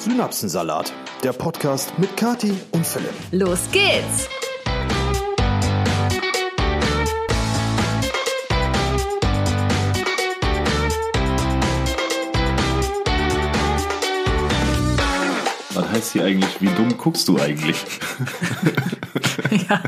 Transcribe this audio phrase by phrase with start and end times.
[0.00, 3.12] Synapsensalat, der Podcast mit Kati und Philipp.
[3.32, 4.30] Los geht's!
[15.74, 17.76] Was heißt hier eigentlich, wie dumm guckst du eigentlich?
[19.68, 19.82] ja.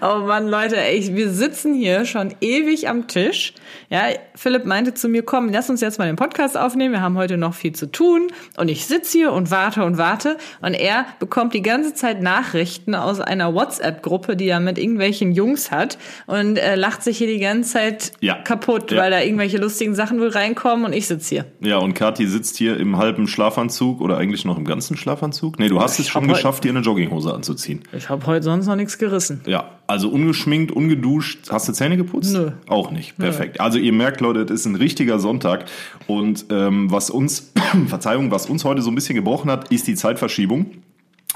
[0.00, 3.54] Oh Mann, Leute, ey, wir sitzen hier schon ewig am Tisch.
[3.90, 4.02] Ja,
[4.34, 6.92] Philipp meinte zu mir, komm, lass uns jetzt mal den Podcast aufnehmen.
[6.94, 8.28] Wir haben heute noch viel zu tun.
[8.56, 10.36] Und ich sitze hier und warte und warte.
[10.62, 15.70] Und er bekommt die ganze Zeit Nachrichten aus einer WhatsApp-Gruppe, die er mit irgendwelchen Jungs
[15.70, 15.98] hat.
[16.26, 18.34] Und äh, lacht sich hier die ganze Zeit Ja.
[18.42, 19.02] kaputt, Ja.
[19.02, 20.84] weil da irgendwelche lustigen Sachen wohl reinkommen.
[20.84, 21.44] Und ich sitze hier.
[21.60, 25.58] Ja, und Kathi sitzt hier im halben Schlafanzug oder eigentlich noch im ganzen Schlafanzug?
[25.58, 27.82] Nee, du hast es Ich schon hab heute- geschafft, dir eine Jogginghose anzuziehen.
[27.92, 29.40] Ich habe heute sonst noch nichts gerissen.
[29.46, 31.50] Ja, also ungeschminkt, ungeduscht.
[31.50, 32.32] Hast du Zähne geputzt?
[32.32, 32.52] Nö.
[32.68, 33.16] Auch nicht.
[33.18, 33.60] Perfekt.
[33.60, 35.66] Also ihr merkt, Leute, das ist ein richtiger Sonntag.
[36.06, 37.52] Und ähm, was uns,
[37.88, 40.66] Verzeihung, was uns heute so ein bisschen gebrochen hat, ist die Zeitverschiebung.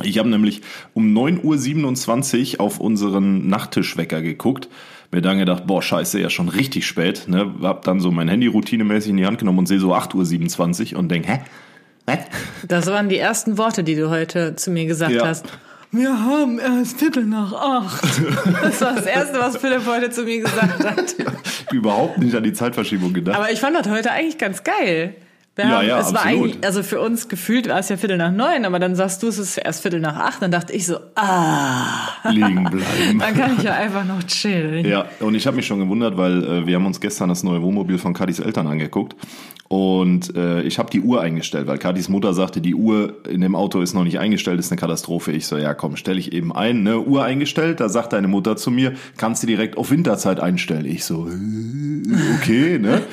[0.02, 0.62] Ich habe nämlich
[0.94, 4.68] um 9.27 Uhr auf unseren Nachttischwecker geguckt.
[5.10, 7.24] Mir dann gedacht, boah, scheiße, ja schon richtig spät.
[7.28, 7.52] Ne?
[7.62, 10.98] Hab dann so mein Handy routinemäßig in die Hand genommen und sehe so 8.27 Uhr
[10.98, 11.40] und denk, hä?
[12.08, 12.18] Hä?
[12.66, 15.26] Das waren die ersten Worte, die du heute zu mir gesagt Ja.
[15.26, 15.46] hast.
[15.90, 18.04] Wir haben erst Viertel nach acht.
[18.62, 21.14] Das war das Erste, was Philipp heute zu mir gesagt hat.
[21.72, 23.36] Überhaupt nicht an die Zeitverschiebung gedacht.
[23.36, 25.14] Aber ich fand das heute eigentlich ganz geil.
[25.58, 26.44] Wir Ja, haben, ja, es war absolut.
[26.44, 29.26] eigentlich, also für uns gefühlt war es ja Viertel nach neun, aber dann sagst du,
[29.26, 30.40] es ist erst Viertel nach acht.
[30.40, 33.18] Dann dachte ich so, ah, liegen bleiben.
[33.18, 34.86] dann kann ich ja einfach noch chillen.
[34.86, 37.60] Ja, und ich habe mich schon gewundert, weil äh, wir haben uns gestern das neue
[37.60, 39.16] Wohnmobil von Kadis Eltern angeguckt
[39.66, 43.56] und äh, ich habe die Uhr eingestellt, weil Kadis Mutter sagte, die Uhr in dem
[43.56, 45.32] Auto ist noch nicht eingestellt, ist eine Katastrophe.
[45.32, 48.56] Ich so, ja komm, stelle ich eben ein, ne, Uhr eingestellt, da sagt deine Mutter
[48.56, 50.86] zu mir, kannst du direkt auf Winterzeit einstellen.
[50.86, 53.02] Ich so, äh, okay, ne.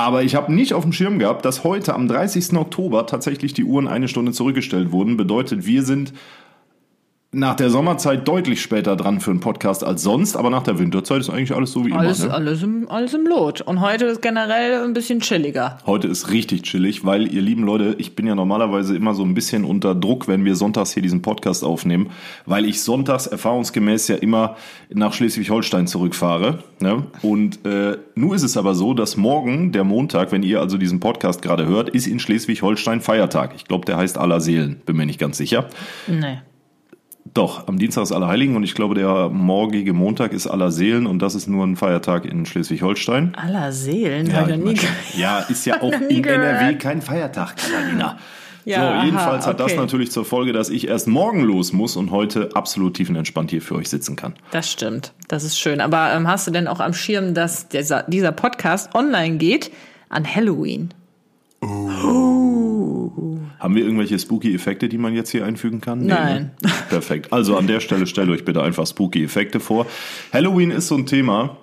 [0.00, 2.54] Aber ich habe nicht auf dem Schirm gehabt, dass heute am 30.
[2.54, 5.18] Oktober tatsächlich die Uhren eine Stunde zurückgestellt wurden.
[5.18, 6.14] Bedeutet, wir sind
[7.32, 11.20] nach der Sommerzeit deutlich später dran für einen Podcast als sonst, aber nach der Winterzeit
[11.20, 12.28] ist eigentlich alles so wie Alles, immer.
[12.30, 12.34] Ne?
[12.34, 13.60] alles, im, alles im Lot.
[13.60, 15.78] Und heute ist generell ein bisschen chilliger.
[15.86, 19.34] Heute ist richtig chillig, weil ihr lieben Leute, ich bin ja normalerweise immer so ein
[19.34, 22.10] bisschen unter Druck, wenn wir sonntags hier diesen Podcast aufnehmen,
[22.46, 24.56] weil ich sonntags erfahrungsgemäß ja immer
[24.92, 26.64] nach Schleswig-Holstein zurückfahre.
[26.80, 27.04] Ne?
[27.22, 30.98] Und äh, nun ist es aber so, dass morgen, der Montag, wenn ihr also diesen
[30.98, 33.52] Podcast gerade hört, ist in Schleswig-Holstein Feiertag.
[33.54, 35.68] Ich glaube, der heißt Allerseelen, bin mir nicht ganz sicher.
[36.08, 36.38] Nee.
[37.32, 41.34] Doch, am Dienstag ist Allerheiligen und ich glaube, der morgige Montag ist Allerseelen und das
[41.34, 43.34] ist nur ein Feiertag in Schleswig-Holstein.
[43.36, 44.76] Aller Seelen, Ja, ich nie
[45.16, 48.18] ja, ist ja auch in NRW kein Feiertag, Katharina.
[48.64, 49.80] Ja, so, jedenfalls aha, hat das okay.
[49.80, 53.74] natürlich zur Folge, dass ich erst morgen los muss und heute absolut tiefenentspannt hier für
[53.76, 54.34] euch sitzen kann.
[54.50, 55.80] Das stimmt, das ist schön.
[55.80, 59.70] Aber ähm, hast du denn auch am Schirm, dass dieser, dieser Podcast online geht
[60.08, 60.92] an Halloween?
[63.60, 66.00] Haben wir irgendwelche spooky Effekte, die man jetzt hier einfügen kann?
[66.00, 66.50] Nee, Nein.
[66.62, 66.70] Ne?
[66.88, 67.32] Perfekt.
[67.32, 69.86] Also an der Stelle stellt euch bitte einfach spooky Effekte vor.
[70.32, 71.58] Halloween ist so ein Thema.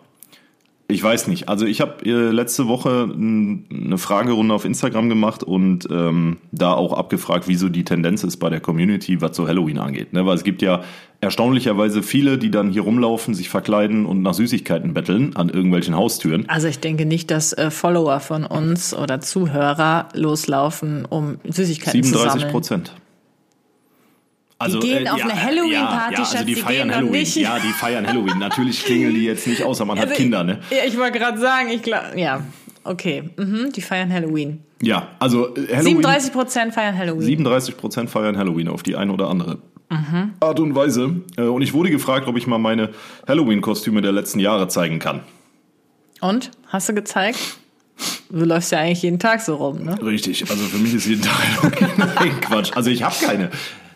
[0.89, 1.49] Ich weiß nicht.
[1.49, 6.93] Also ich habe äh, letzte Woche eine Fragerunde auf Instagram gemacht und ähm, da auch
[6.93, 10.13] abgefragt, wieso die Tendenz ist bei der Community, was so Halloween angeht.
[10.13, 10.25] Ne?
[10.25, 10.83] Weil es gibt ja
[11.21, 16.47] erstaunlicherweise viele, die dann hier rumlaufen, sich verkleiden und nach Süßigkeiten betteln an irgendwelchen Haustüren.
[16.47, 22.09] Also ich denke nicht, dass äh, Follower von uns oder Zuhörer loslaufen, um Süßigkeiten zu
[22.09, 22.51] 37 sammeln.
[22.51, 22.93] Prozent.
[24.59, 27.11] Also, gehen auf eine Halloween-Party, ja, also Schatz, die die feiern Halloween.
[27.11, 27.35] nicht.
[27.35, 28.39] Ja, die feiern Halloween.
[28.39, 30.59] Natürlich klingeln die jetzt nicht aus, aber man hat Also Kinder, ne?
[30.71, 32.41] Ich, ja, ich wollte gerade sagen, ich glaube, ja,
[32.83, 34.63] okay, mhm, die feiern Halloween.
[34.81, 35.83] Ja, also äh, Halloween.
[35.83, 37.25] 37 Prozent feiern Halloween.
[37.25, 39.59] 37 Prozent feiern Halloween auf die eine oder andere
[39.89, 40.33] Mhm.
[40.39, 41.21] Art und Weise.
[41.37, 42.89] Äh, Und ich wurde gefragt, ob ich mal meine
[43.27, 45.21] Halloween-Kostüme der letzten Jahre zeigen kann.
[46.21, 46.51] Und?
[46.67, 47.39] Hast du gezeigt?
[48.29, 49.97] Du läufst ja eigentlich jeden Tag so rum, ne?
[50.03, 52.11] Richtig, also für mich ist jeden Tag Halloween.
[52.15, 52.71] Nein, Quatsch.
[52.75, 53.49] Also ich habe keine.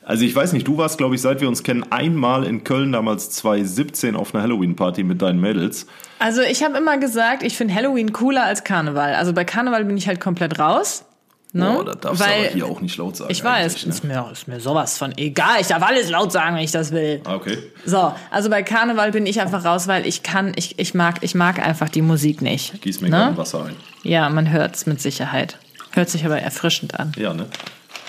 [0.04, 2.92] Also ich weiß nicht, du warst, glaube ich, seit wir uns kennen, einmal in Köln,
[2.92, 5.86] damals 2017, auf einer Halloween-Party mit deinen Mädels.
[6.20, 9.14] Also ich habe immer gesagt, ich finde Halloween cooler als Karneval.
[9.14, 11.06] Also bei Karneval bin ich halt komplett raus.
[11.54, 11.78] Ne?
[11.78, 13.30] Oh, das darfst Weil, du aber hier auch nicht laut sagen.
[13.32, 13.90] Ich weiß, ne?
[13.92, 15.60] ist, mir, ist mir sowas von egal.
[15.60, 17.20] Ich darf alles laut sagen, wenn ich das will.
[17.26, 17.58] Ah, Okay.
[17.86, 21.36] So, also bei Karneval bin ich einfach raus, weil ich kann, ich, ich mag, ich
[21.36, 22.82] mag einfach die Musik nicht.
[22.82, 23.18] Gieß mir Ne?
[23.18, 23.76] gerade Wasser ein.
[24.04, 25.58] Ja, man hört's mit Sicherheit.
[25.92, 27.12] Hört sich aber erfrischend an.
[27.18, 27.48] Ja, ne?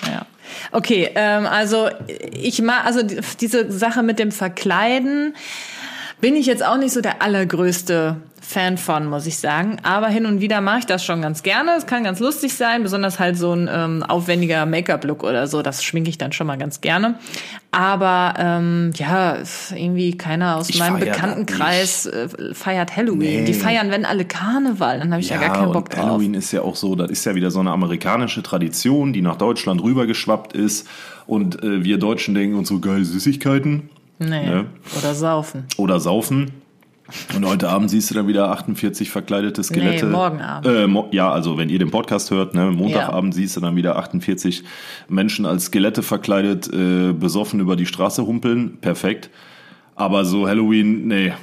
[0.07, 0.25] Ja.
[0.71, 1.89] Okay, ähm, also
[2.31, 5.35] ich mag, also die- diese Sache mit dem Verkleiden
[6.23, 9.75] Bin ich jetzt auch nicht so der allergrößte Fan von, muss ich sagen.
[9.83, 11.71] Aber hin und wieder mache ich das schon ganz gerne.
[11.77, 15.61] Es kann ganz lustig sein, besonders halt so ein ähm, aufwendiger Make-up-Look oder so.
[15.61, 17.15] Das schminke ich dann schon mal ganz gerne.
[17.71, 19.39] Aber ähm, ja,
[19.75, 23.41] irgendwie keiner aus Ich meinem Bekanntenkreis äh, feiert Halloween.
[23.41, 23.43] Nee.
[23.43, 24.99] Die feiern, wenn alle Karneval.
[24.99, 26.05] Dann habe ich ja, gar keinen Bock und drauf.
[26.05, 29.35] Halloween ist ja auch so, das ist ja wieder so eine amerikanische Tradition, die nach
[29.35, 30.87] Deutschland rübergeschwappt ist.
[31.27, 33.89] Und äh, wir Deutschen denken uns so geil Süßigkeiten
[34.29, 34.45] Nee.
[34.45, 34.65] Ne?
[34.97, 35.65] Oder saufen.
[35.77, 36.51] oder saufen.
[37.35, 40.05] Und heute Abend siehst du dann wieder 48 verkleidete Skelette.
[40.05, 40.67] Nee, morgen Abend.
[40.67, 43.97] Äh, mo ja, also wenn ihr den Podcast hört, ne, Montagabend siehst du dann wieder
[43.97, 44.63] 48
[45.09, 48.77] Menschen als Skelette verkleidet, äh, besoffen über die Straße humpeln.
[48.79, 49.29] Perfekt.
[49.95, 51.33] Aber so Halloween, nee.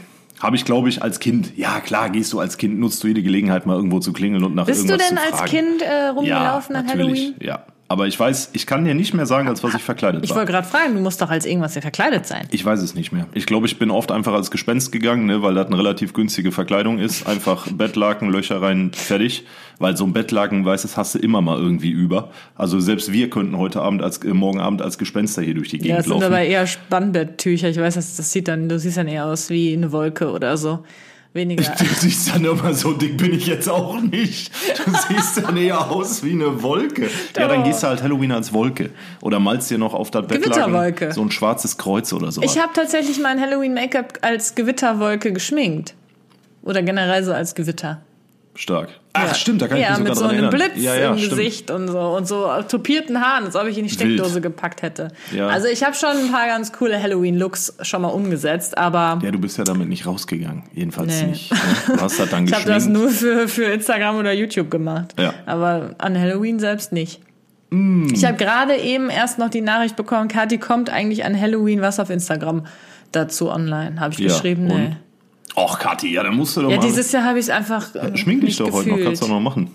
[0.41, 1.53] Habe ich, glaube ich, als Kind.
[1.59, 4.55] Ja, klar, gehst du als Kind, nutzt du jede Gelegenheit, mal irgendwo zu klingeln und
[4.55, 5.50] nach Bist du irgendwas denn zu als fragen.
[5.50, 7.35] Kind äh, rumgelaufen ja, an natürlich, Halloween?
[7.41, 10.31] Ja, aber ich weiß, ich kann dir nicht mehr sagen, als was ich verkleidet Ich
[10.31, 10.37] war.
[10.39, 12.47] wollte gerade fragen, du musst doch als irgendwas hier verkleidet sein.
[12.53, 13.27] Ich weiß es nicht mehr.
[13.35, 16.53] Ich glaube, ich bin oft einfach als Gespenst gegangen, ne, weil das eine relativ günstige
[16.53, 17.27] Verkleidung ist.
[17.27, 19.45] Einfach Bettlaken, Löcher rein, fertig.
[19.81, 22.31] Weil so ein Bettlaken, weißt du, hast du immer mal irgendwie über.
[22.55, 25.79] Also selbst wir könnten heute Abend als äh, morgen Abend als Gespenster hier durch die
[25.79, 26.25] Ja, Gegend das sind laufen.
[26.27, 27.71] aber eher Spannbetttücher.
[27.71, 30.57] Ich weiß, das, das sieht dann, du siehst dann eher aus wie eine Wolke oder
[30.57, 30.85] so.
[31.32, 31.62] Weniger.
[31.62, 34.50] Du siehst dann immer so dick bin ich jetzt auch nicht.
[34.85, 37.09] Du siehst dann eher aus wie eine Wolke.
[37.37, 38.91] Ja, dann gehst du halt Halloween als Wolke.
[39.21, 41.12] Oder malst dir noch auf das Bettlaken Gewitterwolke.
[41.12, 42.43] so ein schwarzes Kreuz oder so.
[42.43, 45.94] Ich habe tatsächlich mein Halloween-Make-up als Gewitterwolke geschminkt.
[46.62, 48.03] Oder generell so als Gewitter.
[48.55, 49.00] Stark.
[49.12, 49.35] Ach, Ja.
[49.35, 50.51] stimmt, da kann ich ja, mich sogar mit so dran einem.
[50.51, 51.31] Blitz ja, ja, im stimmt.
[51.31, 55.09] Gesicht und so und so tupierten Haaren, als ob ich in die Steckdose gepackt hätte.
[55.35, 55.49] Ja.
[55.49, 59.39] Also ich habe schon ein paar ganz coole Halloween-Looks schon mal umgesetzt, aber Ja, du
[59.41, 60.62] bist ja damit nicht rausgegangen.
[60.75, 61.29] Jedenfalls Nee.
[61.31, 61.51] nicht.
[61.89, 63.01] Du hast das dann ich habe das geschminkt.
[63.01, 65.15] nur für, für Instagram oder YouTube gemacht.
[65.19, 65.35] Ja.
[65.47, 67.21] Aber an Halloween selbst nicht.
[68.12, 72.01] Ich habe gerade eben erst noch die Nachricht bekommen, Kathi kommt eigentlich an Halloween was
[72.01, 72.67] auf Instagram
[73.12, 74.01] dazu online.
[74.01, 74.75] Habe ich Ja, geschrieben, nee.
[74.75, 74.97] und?
[75.56, 76.82] Och, Kathi, ja, dann musst du doch Ja, mal.
[76.87, 79.05] dieses Jahr habe ich es einfach äh, Schmink dich doch heute noch, gefühlt.
[79.06, 79.70] kannst du doch noch machen.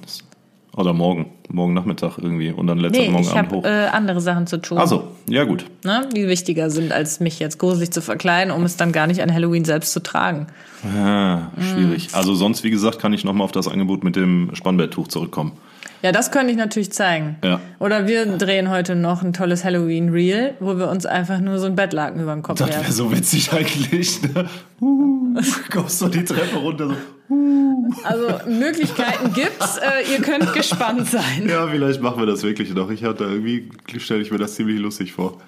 [0.78, 1.28] Oder morgen.
[1.50, 2.52] Morgen Nachmittag irgendwie.
[2.52, 3.64] Und dann letzter Nee, Morgen ich Abend habe hoch.
[3.66, 5.66] äh, andere Sachen zu tun, Also, ja gut.
[5.86, 9.22] ne, die wichtiger sind, als mich jetzt gruselig zu verkleiden, um es dann gar nicht
[9.22, 10.48] an Halloween selbst zu tragen.
[10.84, 12.10] Ah, schwierig.
[12.12, 12.16] Mm.
[12.16, 15.54] Also sonst, wie gesagt, kann ich nochmal auf das Angebot mit dem Spannbetttuch zurückkommen.
[16.06, 17.38] Ja, das könnte ich natürlich zeigen.
[17.44, 17.60] Ja.
[17.80, 21.76] Oder wir drehen heute noch ein tolles Halloween-Reel, wo wir uns einfach nur so ein
[21.76, 24.22] Bettlaken über den Kopf Das wäre so witzig eigentlich.
[24.22, 24.46] Ne?
[24.80, 25.34] Uh,
[25.72, 26.96] kommst du die Treppe runter so.
[28.04, 29.78] Also Möglichkeiten gibt's.
[29.78, 31.48] Äh, ihr könnt gespannt sein.
[31.48, 32.92] Ja, vielleicht machen wir das wirklich noch.
[32.92, 35.40] Ich hatte irgendwie, stelle ich mir das ziemlich lustig vor.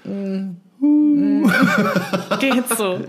[2.39, 2.99] Geht so.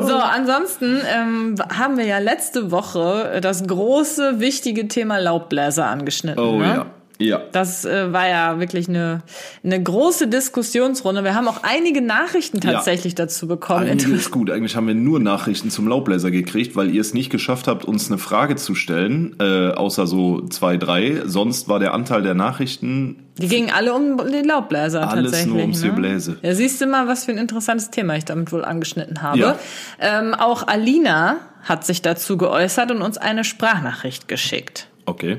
[0.00, 6.42] So, ansonsten ähm, haben wir ja letzte Woche das große, wichtige Thema Laubbläser angeschnitten.
[6.42, 6.67] Oh ne?
[6.74, 6.86] Ja.
[7.20, 7.40] Ja.
[7.52, 9.22] Das äh, war ja wirklich eine,
[9.64, 11.24] eine große Diskussionsrunde.
[11.24, 13.88] Wir haben auch einige Nachrichten tatsächlich dazu bekommen.
[13.88, 14.50] Einiges gut.
[14.50, 18.08] Eigentlich haben wir nur Nachrichten zum Laubbläser gekriegt, weil ihr es nicht geschafft habt, uns
[18.08, 21.22] eine Frage zu stellen, äh, außer so zwei, drei.
[21.24, 25.52] Sonst war der Anteil der Nachrichten Die gingen alle um den Laubbläser Alles tatsächlich.
[25.52, 25.90] nur ums ne?
[25.90, 26.36] Gebläse.
[26.42, 29.38] Ja, siehst du mal, was für ein interessantes Thema ich damit wohl angeschnitten habe.
[29.40, 29.58] Ja.
[29.98, 34.86] Ähm, auch Alina hat sich dazu geäußert und uns eine Sprachnachricht geschickt.
[35.04, 35.38] Okay.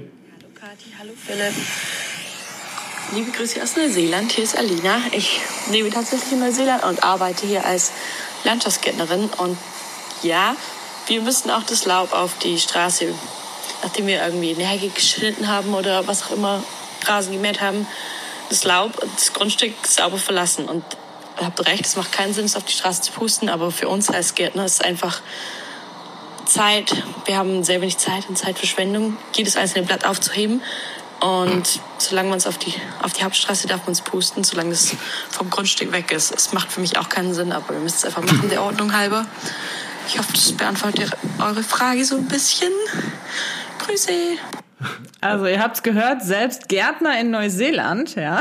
[0.99, 1.53] Hallo Philipp.
[3.13, 4.99] Liebe Grüße aus Neuseeland, hier ist Alina.
[5.13, 5.39] Ich
[5.71, 7.93] lebe tatsächlich in Neuseeland und arbeite hier als
[8.43, 9.29] Landschaftsgärtnerin.
[9.37, 9.57] Und
[10.23, 10.57] ja,
[11.07, 13.13] wir müssen auch das Laub auf die Straße,
[13.81, 16.61] nachdem wir irgendwie eine Hecke geschnitten haben oder was auch immer,
[17.05, 17.87] Rasen gemäht haben,
[18.49, 20.67] das Laub, das Grundstück sauber verlassen.
[20.67, 20.83] Und
[21.39, 23.87] ihr habt recht, es macht keinen Sinn, es auf die Straße zu pusten, aber für
[23.87, 25.21] uns als Gärtner ist es einfach
[26.49, 30.61] Zeit, wir haben sehr wenig Zeit und Zeitverschwendung, jedes einzelne Blatt aufzuheben.
[31.19, 34.95] Und solange man es auf die, auf die Hauptstraße darf man es pusten, solange es
[35.29, 36.33] vom Grundstück weg ist.
[36.33, 38.93] Es macht für mich auch keinen Sinn, aber wir müssen es einfach machen, der Ordnung
[38.95, 39.25] halber.
[40.07, 42.71] Ich hoffe, das beantwortet eure Frage so ein bisschen.
[43.79, 44.11] Grüße.
[45.19, 48.39] Also ihr habt's gehört, selbst Gärtner in Neuseeland, ja,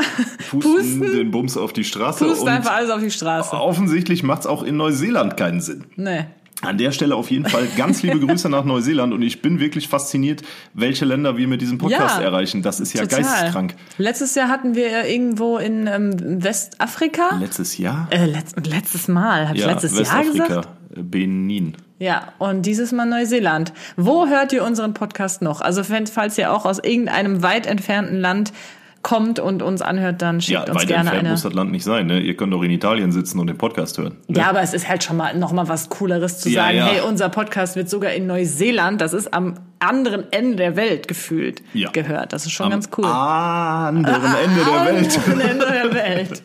[0.49, 3.51] Pusten, pusten, den Bums auf die Straße pusten und einfach alles auf die Straße.
[3.51, 5.85] offensichtlich macht es auch in Neuseeland keinen Sinn.
[5.97, 6.27] Nee.
[6.61, 9.87] An der Stelle auf jeden Fall ganz liebe Grüße nach Neuseeland und ich bin wirklich
[9.87, 10.41] fasziniert,
[10.73, 12.61] welche Länder wir mit diesem Podcast Ja, erreichen.
[12.61, 13.21] Das ist ja Total.
[13.23, 13.75] geisteskrank.
[13.97, 17.37] Letztes Jahr hatten wir irgendwo in ähm, Westafrika.
[17.39, 18.07] Letztes Jahr?
[18.09, 20.67] Äh, letz, letztes Mal, habe ich letztes Jahr Westafrika, gesagt?
[20.97, 21.77] äh, Benin.
[21.99, 23.73] Ja, und dieses Mal Neuseeland.
[23.97, 25.59] Wo hört ihr unseren Podcast noch?
[25.61, 28.53] Also falls ihr auch aus irgendeinem weit entfernten Land
[29.01, 31.29] kommt und uns anhört, dann schickt Ja, uns gerne eine.
[31.29, 32.07] muss das Land nicht sein.
[32.07, 32.19] Ne?
[32.19, 34.17] Ihr könnt auch in Italien sitzen und den Podcast hören.
[34.27, 34.39] Ne?
[34.39, 36.77] Ja, aber es ist halt schon mal noch mal was Cooleres zu Ja, sagen.
[36.77, 36.85] ja.
[36.87, 38.99] Hey, unser Podcast wird sogar in Neuseeland.
[39.01, 41.89] Das ist am anderen Ende der Welt gefühlt Ja.
[41.91, 42.33] gehört.
[42.33, 43.05] Das ist schon Am ganz cool.
[43.05, 45.19] anderen Ende der Welt.
[45.31, 46.41] Am Ende der Welt.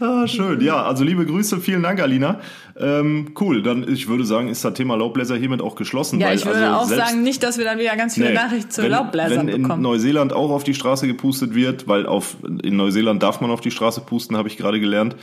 [0.00, 0.60] Ah, schön.
[0.60, 2.40] Ja, also liebe Grüße, vielen Dank, Alina.
[2.76, 6.18] Ähm, cool, dann ich würde sagen, ist das Thema Laubbläser hiermit auch geschlossen.
[6.20, 8.34] Ja, weil, ich würde also auch sagen, nicht, dass wir dann wieder ganz viele Nee,
[8.34, 9.82] Nachrichten zu wenn, Laubbläsern wenn in bekommen.
[9.82, 13.70] Neuseeland auch auf die Straße gepustet wird, weil auf, in Neuseeland darf man auf die
[13.70, 15.14] Straße pusten, habe ich gerade gelernt.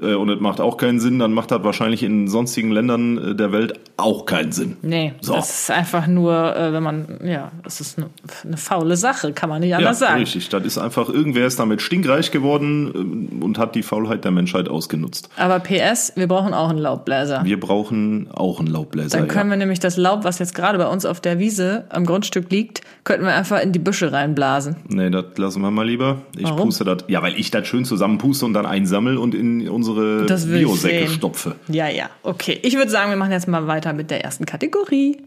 [0.00, 3.34] Äh, Und es macht auch keinen Sinn, dann macht das wahrscheinlich in sonstigen Ländern äh,
[3.34, 4.76] der Welt auch keinen Sinn.
[4.82, 5.34] Nee, So.
[5.34, 8.08] das ist einfach nur, äh, wenn man, ja, das ist eine,
[8.44, 10.20] eine faule Sache, kann man nicht Ja, anders sagen.
[10.20, 10.48] richtig.
[10.48, 12.90] Das ist einfach, irgendwer ist damit stinkreich geworden
[13.32, 15.28] ähm, und hat die Faulheit der Menschheit ausgenutzt.
[15.36, 17.42] Aber PS, wir brauchen auch einen Laubbläser.
[17.44, 19.18] Wir brauchen auch einen Laubbläser.
[19.18, 19.54] Dann können ja.
[19.56, 22.80] wir nämlich das Laub, was jetzt gerade bei uns auf der Wiese am Grundstück liegt,
[23.04, 24.76] könnten wir einfach in die Büsche reinblasen.
[24.88, 26.18] Nee, das lassen wir mal lieber.
[26.36, 26.58] Ich Warum?
[26.66, 26.98] puste das.
[27.08, 31.56] Ja, weil ich das schön zusammenpuste und dann einsammel und in unsere Biosäcke stopfe.
[31.68, 32.58] Ja, ja, okay.
[32.62, 35.18] Ich würde sagen, wir machen jetzt mal weiter mit der ersten Kategorie.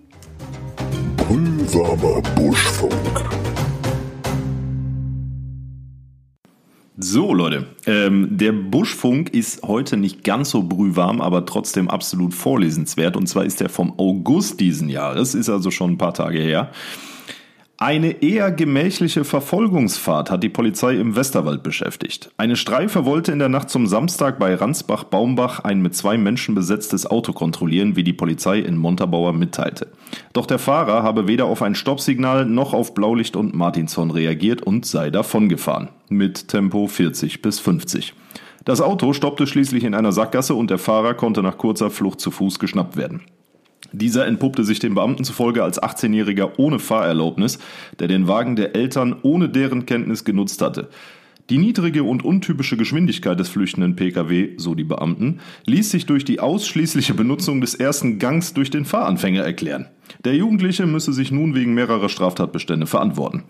[1.17, 2.93] Brühwarmer Buschfunk.
[6.95, 13.17] So, Leute, ähm, der Buschfunk ist heute nicht ganz so brühwarm, aber trotzdem absolut vorlesenswert.
[13.17, 16.72] Und zwar ist er vom August diesen Jahres, ist also schon ein paar Tage her.
[17.84, 22.32] Eine eher gemächliche Verfolgungsfahrt hat die Polizei im Westerwald beschäftigt.
[22.38, 27.06] Eine Streife wollte in der Nacht zum Samstag bei Ransbach-Baumbach ein mit zwei Menschen besetztes
[27.06, 29.90] Auto kontrollieren, wie die Polizei in Montabaur mitteilte.
[30.32, 34.86] Doch der Fahrer habe weder auf ein Stoppsignal noch auf Blaulicht und Martinshorn reagiert und
[34.86, 35.90] sei davongefahren.
[36.08, 38.13] Mit Tempo 40 bis 50.
[38.63, 42.32] Das Auto stoppte schließlich in einer Sackgasse und der Fahrer konnte nach kurzer Flucht zu
[42.32, 43.24] Fuß geschnappt werden.
[43.92, 47.60] Dieser entpuppte sich den Beamten zufolge als 18-Jähriger ohne Fahrerlaubnis,
[48.00, 50.90] der den Wagen der Eltern ohne deren Kenntnis genutzt hatte.
[51.50, 56.40] Die niedrige und untypische Geschwindigkeit des flüchtenden Pkw, so die Beamten, ließ sich durch die
[56.40, 59.88] ausschließliche Benutzung des ersten Gangs durch den Fahranfänger erklären.
[60.24, 63.44] Der Jugendliche müsse sich nun wegen mehrerer Straftatbestände verantworten.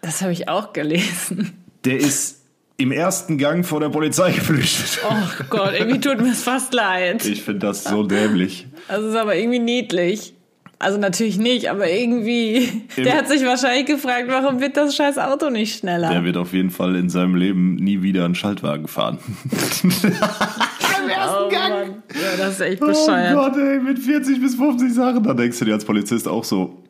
[0.00, 1.52] Das habe ich auch gelesen.
[1.84, 2.39] Der ist
[2.80, 5.00] im ersten Gang vor der Polizei geflüchtet.
[5.08, 7.24] Oh Gott, irgendwie tut mir es fast leid.
[7.26, 8.66] Ich finde das so dämlich.
[8.88, 10.34] Das ist aber irgendwie niedlich.
[10.78, 12.84] Also natürlich nicht, aber irgendwie.
[12.96, 16.08] Der hat sich wahrscheinlich gefragt, warum wird das scheiß Auto nicht schneller?
[16.08, 19.18] Der wird auf jeden Fall in seinem Leben nie wieder einen Schaltwagen fahren.
[19.52, 22.02] oh Mann.
[22.14, 23.34] Ja, das ist echt Oh bescheuert.
[23.34, 25.22] Gott, ey, mit 40 bis 50 Sachen.
[25.22, 26.82] Da denkst du dir als Polizist auch so,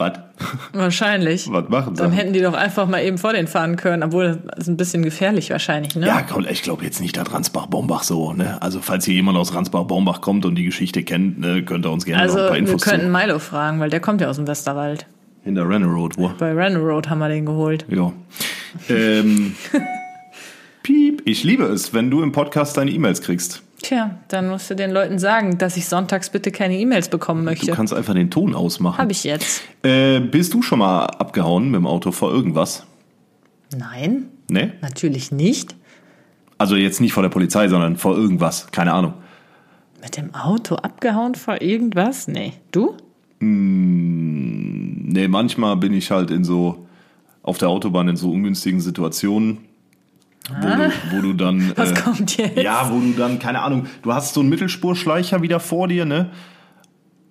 [0.00, 0.12] was?
[0.72, 1.46] Wahrscheinlich.
[1.52, 2.02] Was machen sie?
[2.02, 4.76] Dann hätten die doch einfach mal eben vor den fahren können, obwohl das ist ein
[4.76, 6.06] bisschen gefährlich wahrscheinlich, ne?
[6.06, 8.60] Ja, komm, ich glaube jetzt nicht, dass Ransbach-Bombach so, ne?
[8.60, 12.04] Also, falls hier jemand aus Ransbach-Bombach kommt und die Geschichte kennt, ne, könnt ihr uns
[12.04, 13.12] gerne also noch ein paar wir Infos könnten zu.
[13.12, 15.06] Milo fragen, weil der kommt ja aus dem Westerwald.
[15.44, 16.28] Hinter Renner Road, wo?
[16.38, 17.86] Bei Renner Road haben wir den geholt.
[17.88, 18.12] Ja.
[18.88, 19.54] Ähm,
[20.82, 21.22] piep.
[21.24, 23.62] Ich liebe es, wenn du im Podcast deine E-Mails kriegst.
[23.82, 27.50] Tja, dann musst du den Leuten sagen, dass ich sonntags bitte keine E-Mails bekommen Du
[27.50, 27.72] möchte.
[27.72, 28.98] kannst einfach den Ton ausmachen.
[28.98, 29.62] Habe ich jetzt.
[29.82, 32.84] Äh, bist du schon mal abgehauen mit dem Auto vor irgendwas?
[33.76, 34.72] Nein, Ne?
[34.82, 35.74] natürlich nicht.
[36.58, 38.66] Also jetzt nicht vor der Polizei, sondern vor irgendwas.
[38.70, 39.14] Keine Ahnung.
[40.02, 42.26] Mit dem Auto abgehauen vor irgendwas?
[42.28, 42.52] Nee.
[42.72, 42.96] Du?
[43.38, 46.86] Nee, manchmal bin ich halt in so
[47.42, 49.58] auf der Autobahn in so ungünstigen Situationen,
[50.60, 51.72] wo, du, wo du dann.
[51.72, 51.72] Ah.
[51.76, 52.58] Was äh, kommt jetzt?
[52.58, 56.30] Ja, wo du dann, keine Ahnung, du hast so einen Mittelspurschleicher wieder vor dir, ne?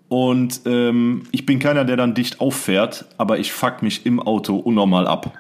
[0.07, 4.55] Und ähm, ich bin keiner, der dann dicht auffährt, aber ich fuck mich im Auto
[4.55, 5.33] unnormal ab.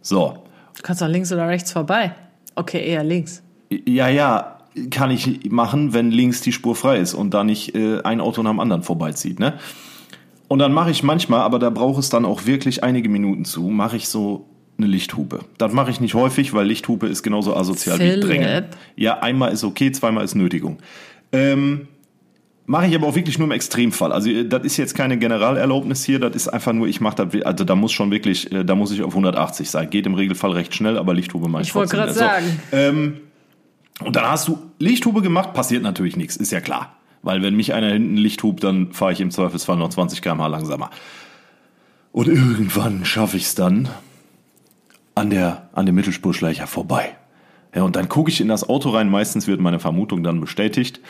[0.00, 0.38] So.
[0.76, 2.14] Du kannst doch links oder rechts vorbei.
[2.54, 3.42] Okay, eher links.
[3.70, 4.58] Ja, ja,
[4.90, 8.42] kann ich machen, wenn links die Spur frei ist und da nicht äh, ein Auto
[8.42, 9.54] nach dem anderen vorbeizieht, ne?
[10.48, 13.62] Und dann mache ich manchmal, aber da braucht es dann auch wirklich einige Minuten zu,
[13.62, 14.46] mache ich so
[14.78, 15.40] eine Lichthupe.
[15.58, 18.16] Das mache ich nicht häufig, weil Lichthupe ist genauso asozial Philipp.
[18.16, 18.64] wie Drängen.
[18.96, 20.78] Ja, einmal ist okay, zweimal ist Nötigung.
[21.32, 21.88] Ähm,
[22.66, 24.12] mache ich aber auch wirklich nur im Extremfall.
[24.12, 27.42] Also äh, das ist jetzt keine Generalerlaubnis hier, das ist einfach nur, ich mache das,
[27.44, 29.88] also da muss schon wirklich, äh, da muss ich auf 180 sein.
[29.90, 32.18] Geht im Regelfall recht schnell, aber Lichthupe mache ich Ich wollte gerade So.
[32.20, 32.60] sagen.
[32.72, 33.16] Ähm,
[34.04, 36.96] und dann hast du Lichthube gemacht, passiert natürlich nichts, ist ja klar.
[37.22, 40.46] Weil wenn mich einer hinten Licht hupt, dann fahre ich im Zweifelsfall noch 20 km/h
[40.48, 40.90] langsamer.
[42.12, 43.88] Und irgendwann schaffe ich es dann
[45.16, 47.16] an der an dem Mittelspurschleicher vorbei.
[47.74, 51.00] Ja, und dann gucke ich in das Auto rein, meistens wird meine Vermutung dann bestätigt.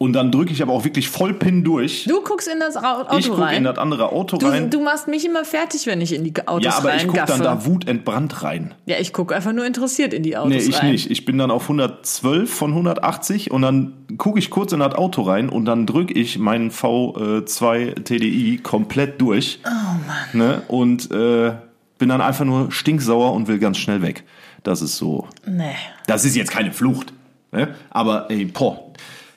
[0.00, 2.04] Und dann drücke ich aber auch wirklich voll Pin durch.
[2.08, 3.56] Du guckst in das Auto ich gucke rein.
[3.56, 4.70] in das andere Auto du, rein.
[4.70, 7.42] du machst mich immer fertig, wenn ich in die Autos ja, aber ich gucke dann
[7.42, 8.74] da wutentbrannt rein.
[8.86, 10.92] Ja, ich gucke einfach nur interessiert in die Autos Nee, ich rein.
[10.92, 11.10] nicht.
[11.10, 15.22] Ich bin dann auf 112 von 180 und dann gucke ich kurz in das Auto
[15.22, 19.58] rein und dann drücke ich meinen V2 TDI komplett durch.
[19.66, 19.70] Oh
[20.06, 20.28] Mann.
[20.32, 20.62] Ne?
[20.68, 21.54] Und äh,
[21.98, 24.24] bin dann einfach nur stinksauer und will ganz schnell weg.
[24.62, 25.26] Das ist so.
[25.46, 25.74] Nee.
[26.06, 27.12] Das ist jetzt keine Flucht.
[27.52, 27.68] Ne?
[27.90, 28.84] Aber ey, boah.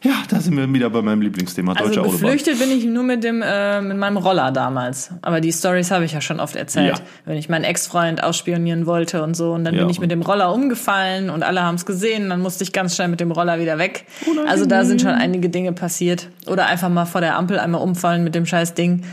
[0.03, 2.21] Ja, da sind wir wieder bei meinem Lieblingsthema, deutsche Also Autobahn.
[2.21, 5.11] geflüchtet bin ich nur mit dem äh, mit meinem Roller damals.
[5.21, 6.97] Aber die Stories habe ich ja schon oft erzählt.
[6.97, 7.03] Ja.
[7.25, 9.51] Wenn ich meinen Ex-Freund ausspionieren wollte und so.
[9.51, 9.81] Und dann Ja.
[9.81, 12.29] bin ich mit dem Roller umgefallen und alle haben es gesehen.
[12.31, 14.05] Dann musste ich ganz schnell mit dem Roller wieder weg.
[14.25, 16.29] Oh Also da sind schon einige Dinge passiert.
[16.47, 19.03] Oder einfach mal vor der Ampel einmal umfallen mit dem scheiß Ding.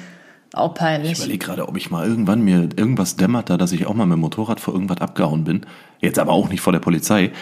[0.54, 1.18] Auch Ich peinlich.
[1.18, 4.16] überlege gerade, ob ich mal irgendwann mir irgendwas dämmert da, dass ich auch mal mit
[4.16, 5.66] dem Motorrad vor irgendwas abgehauen bin.
[6.00, 7.32] Jetzt aber auch nicht vor der Polizei.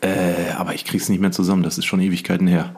[0.00, 1.62] Äh, aber ich krieg's nicht mehr zusammen.
[1.62, 2.74] Das ist schon Ewigkeiten her.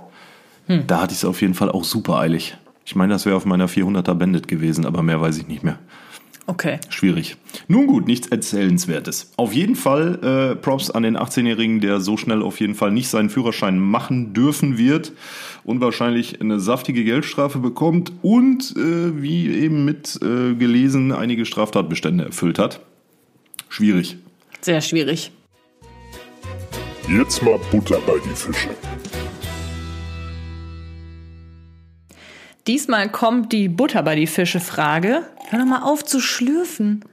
[0.66, 2.56] Da hatte ich es auf jeden Fall auch super eilig.
[2.86, 5.78] Ich meine, das wäre auf meiner 400er Bandit gewesen, aber mehr weiß ich nicht mehr.
[6.46, 6.78] Okay.
[6.90, 7.36] Schwierig.
[7.68, 9.32] Nun gut, nichts Erzählenswertes.
[9.36, 13.08] Auf jeden Fall äh, Props an den 18-Jährigen, der so schnell auf jeden Fall nicht
[13.08, 15.12] seinen Führerschein machen dürfen wird
[15.64, 22.24] und wahrscheinlich eine saftige Geldstrafe bekommt und äh, wie eben mit äh, gelesen einige Straftatbestände
[22.24, 22.80] erfüllt hat.
[23.68, 24.16] Schwierig.
[24.60, 25.30] Sehr schwierig.
[27.08, 28.70] Jetzt mal Butter bei die Fische.
[32.66, 35.22] Diesmal kommt die Butter bei die Fische Frage.
[35.50, 37.04] Hör doch mal auf zu schlürfen.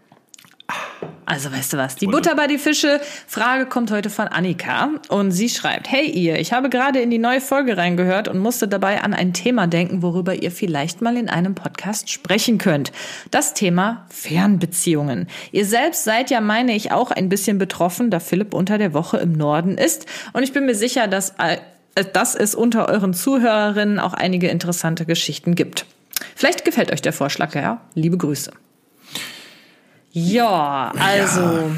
[1.25, 5.31] Also weißt du was, die Butter bei die Fische Frage kommt heute von Annika und
[5.31, 9.01] sie schreibt, hey ihr, ich habe gerade in die neue Folge reingehört und musste dabei
[9.01, 12.91] an ein Thema denken, worüber ihr vielleicht mal in einem Podcast sprechen könnt.
[13.29, 15.27] Das Thema Fernbeziehungen.
[15.53, 19.17] Ihr selbst seid ja, meine ich, auch ein bisschen betroffen, da Philipp unter der Woche
[19.17, 21.58] im Norden ist und ich bin mir sicher, dass äh,
[22.13, 25.86] dass es unter euren Zuhörerinnen auch einige interessante Geschichten gibt.
[26.36, 27.81] Vielleicht gefällt euch der Vorschlag, ja?
[27.96, 28.51] Liebe Grüße.
[30.12, 31.72] Ja, also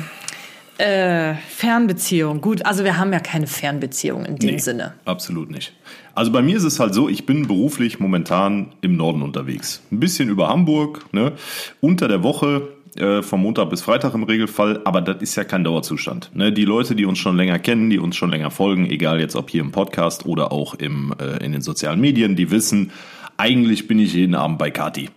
[0.79, 2.41] Äh, Fernbeziehung.
[2.41, 4.95] Gut, also wir haben ja keine Fernbeziehung in dem Nee, Sinne.
[5.05, 5.71] Absolut nicht.
[6.15, 9.83] Also bei mir ist es halt so, ich bin beruflich momentan im Norden unterwegs.
[9.91, 11.33] Ein bisschen über Hamburg, ne?
[11.79, 15.63] unter der Woche, äh, vom Montag bis Freitag im Regelfall, aber das ist ja kein
[15.63, 16.31] Dauerzustand.
[16.33, 16.51] Ne?
[16.51, 19.51] Die Leute, die uns schon länger kennen, die uns schon länger folgen, egal jetzt ob
[19.51, 22.91] hier im Podcast oder auch im, äh, in den sozialen Medien, die wissen,
[23.37, 25.11] eigentlich bin ich jeden Abend bei Kati.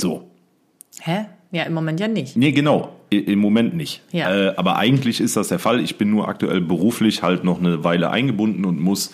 [0.00, 0.28] So.
[1.00, 1.26] Hä?
[1.52, 2.34] Ja, im Moment ja nicht.
[2.34, 2.96] Nee, genau.
[3.10, 4.00] Im Moment nicht.
[4.10, 4.34] Ja.
[4.34, 5.80] Äh, aber eigentlich ist das der Fall.
[5.80, 9.10] Ich bin nur aktuell beruflich halt noch eine Weile eingebunden und muss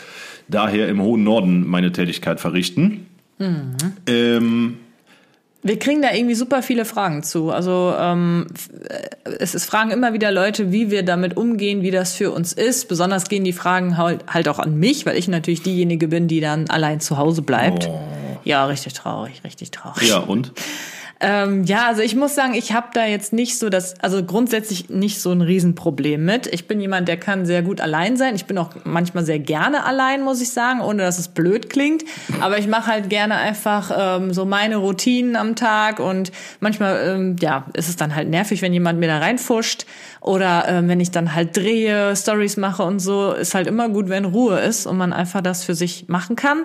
[0.46, 3.08] daher im hohen Norden meine Tätigkeit verrichten.
[3.38, 3.76] Mhm.
[4.06, 4.78] Ähm,
[5.64, 7.50] Wir kriegen da irgendwie super viele Fragen zu.
[7.50, 8.46] Also ähm,
[8.88, 12.52] äh, es, es fragen immer wieder Leute, wie wir damit umgehen, wie das für uns
[12.52, 12.86] ist.
[12.88, 16.40] Besonders gehen die Fragen halt, halt auch an mich, weil ich natürlich diejenige bin, die
[16.40, 17.90] dann allein zu Hause bleibt.
[18.44, 20.04] Ja, richtig traurig, richtig traurig.
[20.04, 20.06] Oh.
[20.08, 20.52] ja, und?
[21.20, 24.88] Ähm, ja, also ich muss sagen, ich habe da jetzt nicht so das, also grundsätzlich
[24.88, 26.46] nicht so ein Riesenproblem mit.
[26.46, 28.36] Ich bin jemand, der kann sehr gut allein sein.
[28.36, 32.04] Ich bin auch manchmal sehr gerne allein, muss ich sagen, ohne dass es blöd klingt.
[32.40, 37.36] Aber ich mache halt gerne einfach ähm, so meine Routinen am Tag und manchmal, ähm,
[37.40, 39.86] ja, ist es dann halt nervig, wenn jemand mir da reinfuscht
[40.20, 43.32] oder ähm, wenn ich dann halt drehe, Stories mache und so.
[43.32, 46.64] Ist halt immer gut, wenn Ruhe ist und man einfach das für sich machen kann.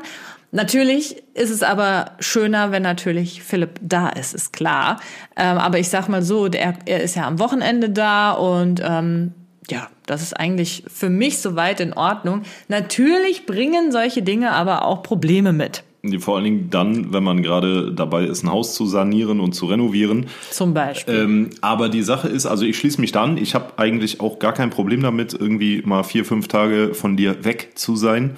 [0.54, 5.00] Natürlich ist es aber schöner, wenn natürlich Philipp da ist, ist klar.
[5.36, 9.32] Ähm, aber ich sag mal so, der, er ist ja am Wochenende da und ähm,
[9.68, 12.44] ja, das ist eigentlich für mich soweit in Ordnung.
[12.68, 15.84] Natürlich bringen solche Dinge aber auch Probleme mit.
[16.20, 19.66] Vor allen Dingen dann, wenn man gerade dabei ist, ein Haus zu sanieren und zu
[19.66, 20.28] renovieren.
[20.52, 21.16] Zum Beispiel.
[21.16, 23.38] Ähm, aber die Sache ist, also ich schließe mich da an.
[23.38, 27.44] Ich habe eigentlich auch gar kein Problem damit, irgendwie mal vier, fünf Tage von dir
[27.44, 28.38] weg zu sein.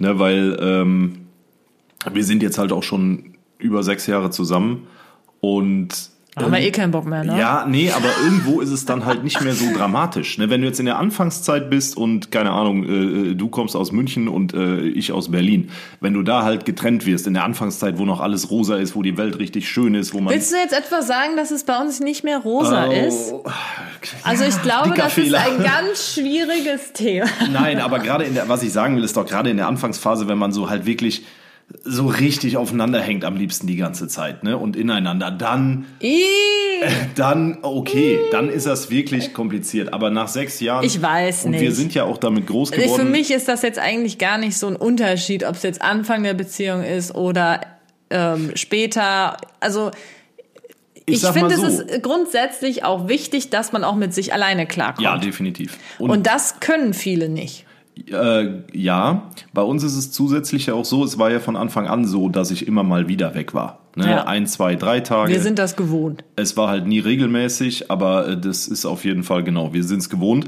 [0.00, 1.23] Ne, weil ähm,
[2.12, 4.86] wir sind jetzt halt auch schon über sechs Jahre zusammen.
[5.40, 5.88] Und
[6.36, 7.38] Haben wir eh keinen Bock mehr, ne?
[7.38, 10.38] ja, nee, aber irgendwo ist es dann halt nicht mehr so dramatisch.
[10.38, 10.48] Ne?
[10.50, 12.84] Wenn du jetzt in der Anfangszeit bist und, keine Ahnung,
[13.30, 17.04] äh, du kommst aus München und äh, ich aus Berlin, wenn du da halt getrennt
[17.06, 20.14] wirst, in der Anfangszeit, wo noch alles rosa ist, wo die Welt richtig schön ist,
[20.14, 20.32] wo man...
[20.32, 23.34] Willst du jetzt etwa sagen, dass es bei uns nicht mehr rosa Oh, ist?
[24.24, 25.38] Also ich glaube, das Fehler.
[25.38, 27.26] ist ein ganz schwieriges Thema.
[27.52, 30.26] Nein, aber gerade in der, was ich sagen will, ist doch gerade in der Anfangsphase,
[30.26, 31.24] wenn man so halt wirklich
[31.82, 34.56] so richtig aufeinander hängt am liebsten die ganze Zeit, ne?
[34.56, 35.86] Und ineinander, dann,
[37.14, 39.92] dann, okay, dann ist das wirklich kompliziert.
[39.92, 40.84] Aber nach sechs Jahren.
[40.84, 41.76] Ich weiß Und wir nicht.
[41.76, 42.94] sind ja auch damit groß geworden.
[42.94, 46.22] Für mich ist das jetzt eigentlich gar nicht so ein Unterschied, ob es jetzt Anfang
[46.22, 47.60] der Beziehung ist oder
[48.10, 49.36] ähm, später.
[49.60, 49.90] Also
[51.06, 51.66] ich, mal finde, so.
[51.66, 55.04] es ist grundsätzlich auch wichtig, dass man auch mit sich alleine klarkommt.
[55.04, 55.78] Ja, definitiv.
[55.98, 57.66] Und das können viele nicht.
[58.10, 61.86] Äh, ja, bei uns ist es zusätzlich ja auch so, es war ja von Anfang
[61.86, 63.80] an so, dass ich immer mal wieder weg war.
[63.94, 64.10] Ne?
[64.10, 64.24] Ja.
[64.26, 65.32] Ein, zwei, drei Tage.
[65.32, 66.24] Wir sind das gewohnt.
[66.36, 70.00] es war halt nie regelmäßig, aber äh, das ist auf jeden Fall genau, wir sind
[70.00, 70.46] es gewohnt.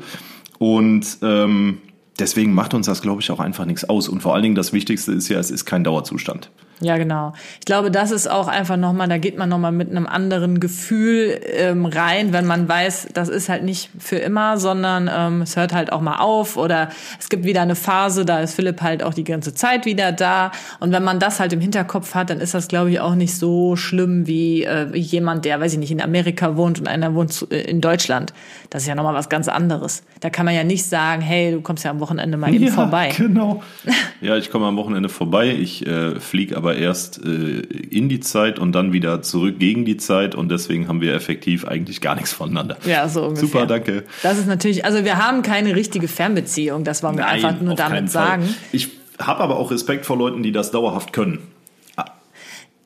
[0.59, 1.78] Und ähm,
[2.18, 4.09] deswegen macht uns das, glaube ich, auch einfach nichts aus.
[4.09, 6.50] Und vor allen Dingen das Wichtigste ist ja, es ist kein Dauerzustand.
[6.81, 7.33] Ja, genau.
[7.59, 11.41] Ich glaube, das ist auch einfach nochmal, da geht man nochmal mit einem anderen Gefühl
[11.55, 15.73] ähm, rein, wenn man weiß, das ist halt nicht für immer, sondern ähm, es hört
[15.73, 19.15] halt auch mal auf oder es gibt wieder eine Phase, da ist Philipp halt auch
[19.15, 20.53] die ganze Zeit wieder da.
[20.79, 23.35] Und wenn man das halt im Hinterkopf hat, dann ist das, glaube ich, auch nicht
[23.35, 27.47] so schlimm wie äh, jemand, der, weiß ich nicht, in Amerika wohnt und einer wohnt
[27.51, 28.35] äh, in Deutschland.
[28.69, 30.03] Das ist ja nochmal was ganz anderes.
[30.21, 32.73] Da kann man ja nicht sagen, hey, du kommst ja am Wochenende mal eben ja,
[32.73, 33.12] vorbei.
[33.17, 33.62] Genau.
[34.21, 35.51] Ja, ich komme am Wochenende vorbei.
[35.51, 39.96] Ich äh, fliege aber erst äh, in die Zeit und dann wieder zurück gegen die
[39.96, 42.76] Zeit und deswegen haben wir effektiv eigentlich gar nichts voneinander.
[42.85, 43.48] Ja, so ungefähr.
[43.48, 44.05] Super, danke.
[44.22, 47.74] Das ist natürlich, also wir haben keine richtige Fernbeziehung, das wollen wir Nein, einfach nur
[47.74, 48.48] damit sagen.
[48.72, 51.38] Ich habe aber auch Respekt vor Leuten, die das dauerhaft können.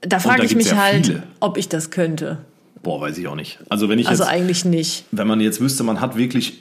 [0.02, 1.22] Da frage ich mich ja halt, viele.
[1.40, 2.38] ob ich das könnte.
[2.82, 3.58] Boah, weiß ich auch nicht.
[3.68, 5.04] Also wenn ich Also jetzt, eigentlich nicht.
[5.10, 6.60] wenn man jetzt wüsste, man hat wirklich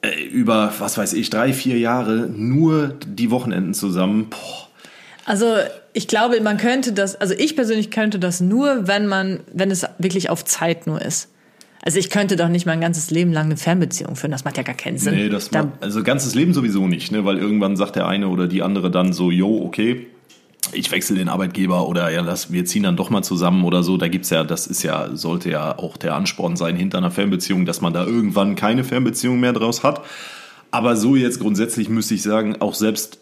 [0.00, 4.28] äh, über, was weiß ich, drei, vier Jahre nur die Wochenenden zusammen.
[4.30, 4.68] Boah.
[5.26, 5.56] Also
[5.92, 9.84] ich glaube, man könnte das, also ich persönlich könnte das nur, wenn man, wenn es
[9.98, 11.28] wirklich auf Zeit nur ist.
[11.82, 14.62] Also ich könnte doch nicht mein ganzes Leben lang eine Fernbeziehung führen, das macht ja
[14.62, 15.14] gar keinen Sinn.
[15.14, 17.24] Nee, das Da- macht, also ganzes Leben sowieso nicht, ne?
[17.24, 20.06] weil irgendwann sagt der eine oder die andere dann so, yo, okay,
[20.72, 23.96] ich wechsle den Arbeitgeber oder ja, das, wir ziehen dann doch mal zusammen oder so.
[23.96, 27.64] Da gibt's ja, das ist ja, sollte ja auch der Ansporn sein hinter einer Fernbeziehung,
[27.64, 30.02] dass man da irgendwann keine Fernbeziehung mehr draus hat.
[30.70, 33.18] Aber so jetzt grundsätzlich müsste ich sagen, auch selbst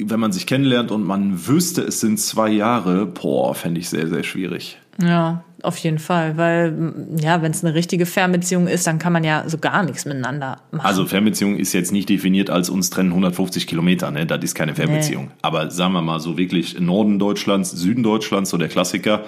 [0.00, 4.08] wenn man sich kennenlernt und man wüsste, es sind zwei Jahre, boah, fände ich sehr,
[4.08, 4.78] sehr schwierig.
[5.00, 9.12] Ja, auf jeden Fall, weil m, ja, wenn es eine richtige Fernbeziehung ist, dann kann
[9.12, 10.86] man ja so gar nichts miteinander machen.
[10.86, 14.26] Also Fernbeziehung ist jetzt nicht definiert als uns trennen 150 Kilometer, ne?
[14.26, 15.30] Das ist keine Fernbeziehung.
[15.42, 19.24] Aber sagen wir mal so wirklich Norden Deutschlands, Süden Deutschlands, so der Klassiker.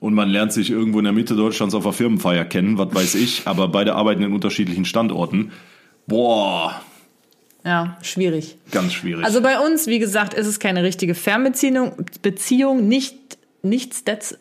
[0.00, 3.14] Und man lernt sich irgendwo in der Mitte Deutschlands auf einer Firmenfeier kennen, was weiß
[3.14, 5.52] ich, aber beide arbeiten in unterschiedlichen Standorten.
[6.08, 6.82] Boah,
[7.64, 8.56] ja, schwierig.
[8.70, 9.24] ganz schwierig.
[9.24, 13.14] Also bei uns, wie gesagt, ist es keine richtige Fernbeziehung, Beziehung, nicht
[13.62, 14.36] nichtsdetz,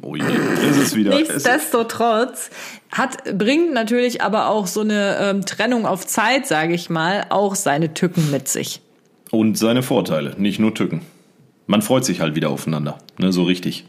[0.00, 1.12] oh je, ist es wieder.
[1.12, 2.48] Es, nichtsdestotrotz
[2.90, 7.54] hat bringt natürlich aber auch so eine ähm, Trennung auf Zeit, sage ich mal, auch
[7.54, 8.80] seine Tücken mit sich.
[9.30, 11.02] und seine Vorteile, nicht nur Tücken.
[11.66, 13.84] Man freut sich halt wieder aufeinander, ne, so richtig.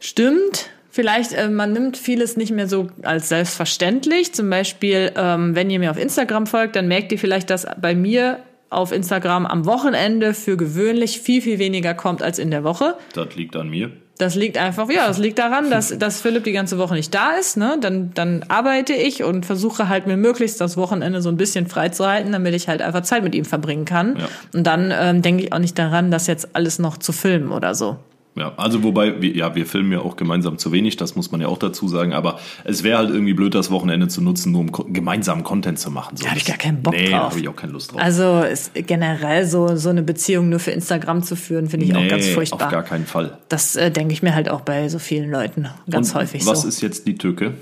[0.00, 0.70] Stimmt.
[0.90, 4.32] Vielleicht, äh, man nimmt vieles nicht mehr so als selbstverständlich.
[4.34, 7.94] Zum Beispiel, ähm, wenn ihr mir auf Instagram folgt, dann merkt ihr vielleicht, dass bei
[7.94, 12.96] mir auf Instagram am Wochenende für gewöhnlich viel, viel weniger kommt als in der Woche.
[13.14, 13.90] Das liegt an mir.
[14.18, 17.32] Das liegt einfach, ja, das liegt daran, dass, dass Philipp die ganze Woche nicht da
[17.32, 17.56] ist.
[17.56, 17.78] Ne?
[17.80, 22.32] Dann, dann arbeite ich und versuche halt mir möglichst das Wochenende so ein bisschen freizuhalten,
[22.32, 24.18] damit ich halt einfach Zeit mit ihm verbringen kann.
[24.18, 24.28] Ja.
[24.52, 27.74] Und dann ähm, denke ich auch nicht daran, das jetzt alles noch zu filmen oder
[27.74, 27.96] so.
[28.40, 31.40] Ja, also wobei, wir, ja, wir filmen ja auch gemeinsam zu wenig, das muss man
[31.42, 34.62] ja auch dazu sagen, aber es wäre halt irgendwie blöd, das Wochenende zu nutzen, nur
[34.62, 36.16] um ko- gemeinsamen Content zu machen.
[36.16, 37.30] So, Da hab ich gar keinen Bock nee, da drauf.
[37.32, 38.00] habe ich auch keine Lust drauf.
[38.00, 42.08] Also ist generell so, so eine Beziehung nur für Instagram zu führen, finde ich auch
[42.08, 42.66] ganz furchtbar.
[42.66, 43.38] auf gar keinen Fall.
[43.50, 46.62] Das äh, denke ich mir halt auch bei so vielen Leuten ganz Und häufig was
[46.62, 46.68] so.
[46.68, 47.52] ist jetzt die Tücke?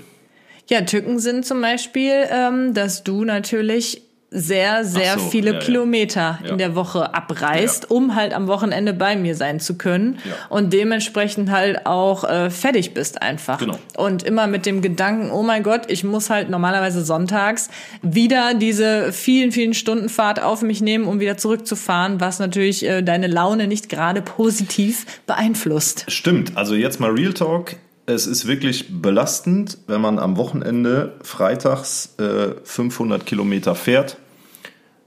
[0.69, 5.59] Ja, Tücken sind zum Beispiel, ähm, dass du natürlich sehr, sehr so, viele ja.
[5.59, 6.49] Kilometer Ja.
[6.51, 7.95] in der Woche abreist, Ja.
[7.95, 12.93] um halt am Wochenende bei mir sein zu können und dementsprechend halt auch äh, fertig
[12.93, 13.57] bist einfach.
[13.57, 13.79] Genau.
[13.97, 17.69] Und immer mit dem Gedanken, oh mein Gott, ich muss halt normalerweise sonntags
[18.03, 23.01] wieder diese vielen, vielen Stunden Fahrt auf mich nehmen, um wieder zurückzufahren, was natürlich äh,
[23.01, 26.05] deine Laune nicht gerade positiv beeinflusst.
[26.07, 27.75] Stimmt, also jetzt mal Real Talk.
[28.09, 34.17] Es ist wirklich belastend, wenn man am Wochenende freitags äh, 500 Kilometer fährt,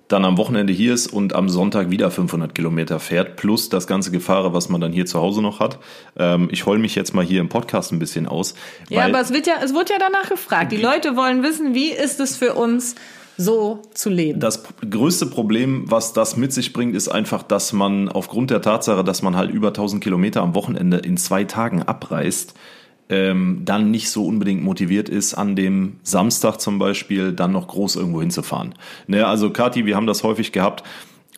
[0.06, 4.12] dann am Wochenende hier ist und am Sonntag wieder 500 Kilometer fährt, plus das ganze
[4.12, 5.80] Gefahre, was man dann hier zu Hause noch hat.
[6.16, 8.54] Ähm, ich heul mich jetzt mal hier im Podcast ein bisschen aus.
[8.88, 10.70] Ja, aber es wird ja, es wird ja danach gefragt.
[10.70, 12.94] Die Leute wollen wissen, wie ist es für uns,
[13.36, 14.38] so zu leben.
[14.38, 19.02] Das größte Problem, was das mit sich bringt, ist einfach, dass man aufgrund der Tatsache,
[19.02, 22.54] dass man halt über 1000 Kilometer am Wochenende in zwei Tagen abreist,
[23.12, 27.96] ähm, dann nicht so unbedingt motiviert ist, an dem Samstag zum Beispiel dann noch groß
[27.96, 28.74] irgendwo hinzufahren.
[29.06, 30.82] Ne, also Kati, wir haben das häufig gehabt.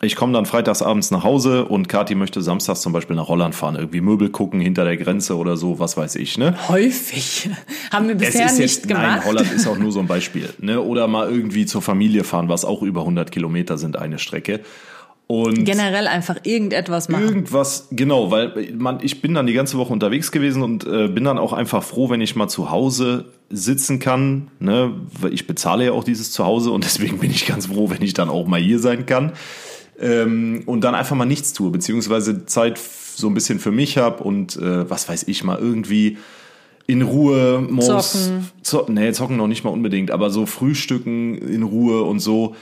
[0.00, 3.54] Ich komme dann freitags abends nach Hause und Kati möchte samstags zum Beispiel nach Holland
[3.54, 6.54] fahren, irgendwie Möbel gucken hinter der Grenze oder so, was weiß ich, ne?
[6.68, 7.50] Häufig.
[7.90, 9.02] Haben wir bisher nicht jetzt, gemacht.
[9.02, 10.50] Nein, Holland ist auch nur so ein Beispiel.
[10.58, 10.80] Ne?
[10.80, 14.60] Oder mal irgendwie zur Familie fahren, was auch über 100 Kilometer sind, eine Strecke.
[15.26, 17.24] Und Generell einfach irgendetwas machen.
[17.24, 21.24] irgendwas, genau, weil man, ich bin dann die ganze Woche unterwegs gewesen und äh, bin
[21.24, 24.48] dann auch einfach froh, wenn ich mal zu Hause sitzen kann.
[24.60, 24.92] Ne?
[25.30, 28.28] Ich bezahle ja auch dieses Zuhause und deswegen bin ich ganz froh, wenn ich dann
[28.28, 29.32] auch mal hier sein kann.
[29.98, 34.24] Ähm, und dann einfach mal nichts tue, beziehungsweise Zeit so ein bisschen für mich habe
[34.24, 36.18] und äh, was weiß ich mal irgendwie
[36.86, 38.50] in Ruhe morgens Zocken.
[38.62, 42.54] Zo nee, zocken noch nicht mal unbedingt, aber so frühstücken in Ruhe und so.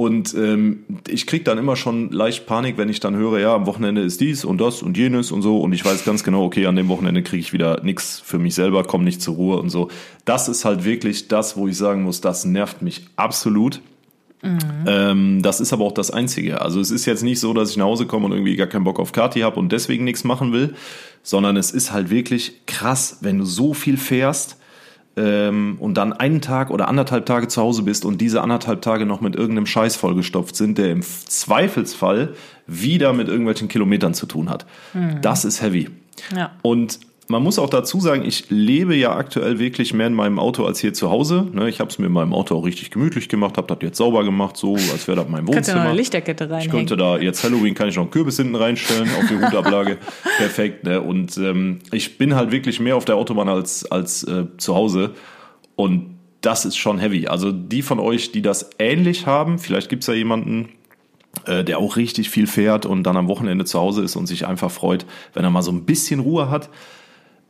[0.00, 3.66] Und ähm, ich krieg dann immer schon leicht Panik, wenn ich dann höre, ja, am
[3.66, 5.60] Wochenende ist dies und das und jenes und so.
[5.60, 8.54] Und ich weiß ganz genau, okay, an dem Wochenende kriege ich wieder nichts für mich
[8.54, 9.90] selber, komme nicht zur Ruhe und so.
[10.24, 13.82] Das ist halt wirklich das, wo ich sagen muss, das nervt mich absolut.
[14.86, 16.62] Ähm, das ist aber auch das Einzige.
[16.62, 18.84] Also es ist jetzt nicht so, dass ich nach Hause komme und irgendwie gar keinen
[18.84, 20.76] Bock auf Kati habe und deswegen nichts machen will,
[21.22, 24.56] sondern es ist halt wirklich krass, wenn du so viel fährst
[25.16, 29.06] ähm, und dann einen Tag oder anderthalb Tage zu Hause bist und diese anderthalb Tage
[29.06, 32.34] noch mit irgendeinem Scheiß vollgestopft sind, der im Zweifelsfall
[32.66, 34.66] wieder mit irgendwelchen Kilometern zu tun hat.
[35.22, 35.90] Das ist heavy.
[36.34, 36.52] Ja.
[36.62, 40.64] Und man muss auch dazu sagen, ich lebe ja aktuell wirklich mehr in meinem Auto
[40.64, 41.46] als hier zu Hause.
[41.52, 43.98] Ne, Ich habe es mir in meinem Auto auch richtig gemütlich gemacht, habe das jetzt
[43.98, 45.80] sauber gemacht, so als wäre das mein Kannst du noch Wohnzimmer.
[45.90, 46.70] eine Lichterkette Ich reinhängen?
[46.72, 49.98] könnte da jetzt Halloween kann ich noch einen Kürbis hinten reinstellen auf die Hutablage.
[50.38, 50.84] Perfekt.
[50.84, 51.00] Ne?
[51.00, 55.12] Und ähm, ich bin halt wirklich mehr auf der Autobahn als als äh, zu Hause.
[55.76, 57.28] Und das ist schon heavy.
[57.28, 60.70] Also die von euch, die das ähnlich haben, vielleicht gibt's ja jemanden,
[61.46, 64.46] äh, der auch richtig viel fährt und dann am Wochenende zu Hause ist und sich
[64.46, 66.70] einfach freut, wenn er mal so ein bisschen Ruhe hat.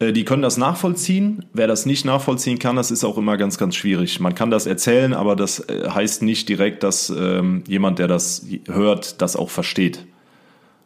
[0.00, 1.44] Äh, Die können das nachvollziehen.
[1.52, 4.18] Wer das nicht nachvollziehen kann, das ist auch immer ganz, ganz schwierig.
[4.18, 8.44] Man kann das erzählen, aber das äh, heißt nicht direkt, dass ähm, jemand, der das
[8.66, 10.06] hört, das auch versteht.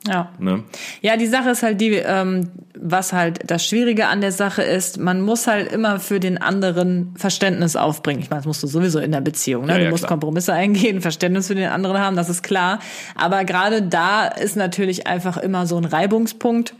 [0.06, 0.28] Ja.
[0.38, 0.64] Ne?
[1.00, 4.98] Ja, die Sache ist halt die, ähm, was halt das Schwierige an der Sache ist,
[4.98, 8.20] man muss halt immer für den anderen Verständnis aufbringen.
[8.20, 9.72] Ich meine, das musst du sowieso in der Beziehung, ne?
[9.72, 10.10] Ja, du ja, musst klar.
[10.10, 12.80] Kompromisse eingehen, Verständnis für den anderen haben, das ist klar.
[13.14, 16.74] Aber gerade da ist natürlich einfach immer so ein Reibungspunkt.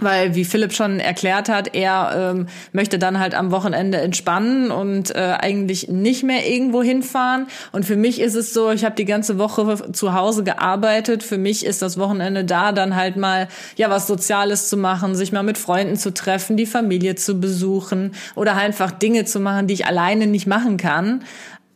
[0.00, 5.14] Weil, wie Philipp schon erklärt hat, er ähm, möchte dann halt am Wochenende entspannen und
[5.14, 7.48] äh, eigentlich nicht mehr irgendwo hinfahren.
[7.72, 11.24] Und für mich ist es so, ich habe die ganze Woche zu Hause gearbeitet.
[11.24, 15.32] Für mich ist das Wochenende da, dann halt mal ja was Soziales zu machen, sich
[15.32, 19.66] mal mit Freunden zu treffen, die Familie zu besuchen oder halt einfach Dinge zu machen,
[19.66, 21.24] die ich alleine nicht machen kann.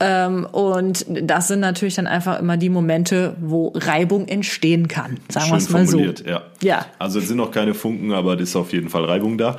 [0.05, 5.19] Ähm, und das sind natürlich dann einfach immer die Momente, wo Reibung entstehen kann.
[5.29, 6.01] Sagen wir es mal so.
[6.01, 6.43] ja.
[6.61, 6.87] Ja.
[6.99, 9.59] Also es sind noch keine Funken, aber es ist auf jeden Fall Reibung da.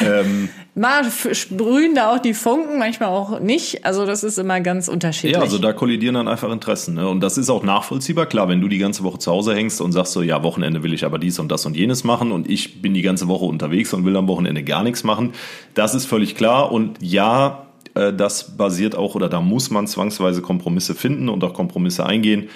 [0.00, 3.84] ähm, Mal sprühen da auch die Funken, manchmal auch nicht.
[3.84, 5.34] Also das ist immer ganz unterschiedlich.
[5.34, 6.94] Ja, also da kollidieren dann einfach Interessen.
[6.94, 7.08] Ne?
[7.08, 8.26] Und das ist auch nachvollziehbar.
[8.26, 10.94] Klar, wenn du die ganze Woche zu Hause hängst und sagst so, ja, Wochenende will
[10.94, 13.92] ich aber dies und das und jenes machen und ich bin die ganze Woche unterwegs
[13.92, 15.32] und will am Wochenende gar nichts machen,
[15.74, 16.70] das ist völlig klar.
[16.70, 21.54] Und ja, äh, das basiert auch oder da muss man zwangsweise Kompromisse finden und auch
[21.54, 22.48] Kompromisse eingehen.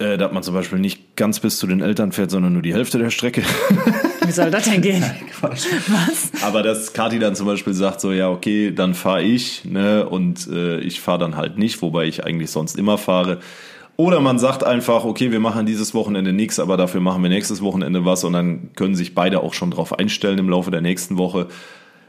[0.00, 2.72] Äh, dass man zum Beispiel nicht ganz bis zu den Eltern fährt, sondern nur die
[2.72, 3.42] Hälfte der Strecke.
[4.24, 5.04] Wie soll das denn gehen?
[6.42, 10.48] Aber dass Kati dann zum Beispiel sagt, so ja, okay, dann fahre ich, ne, und
[10.48, 13.40] äh, ich fahre dann halt nicht, wobei ich eigentlich sonst immer fahre.
[13.98, 17.60] Oder man sagt einfach, okay, wir machen dieses Wochenende nichts, aber dafür machen wir nächstes
[17.60, 21.18] Wochenende was und dann können sich beide auch schon drauf einstellen im Laufe der nächsten
[21.18, 21.48] Woche.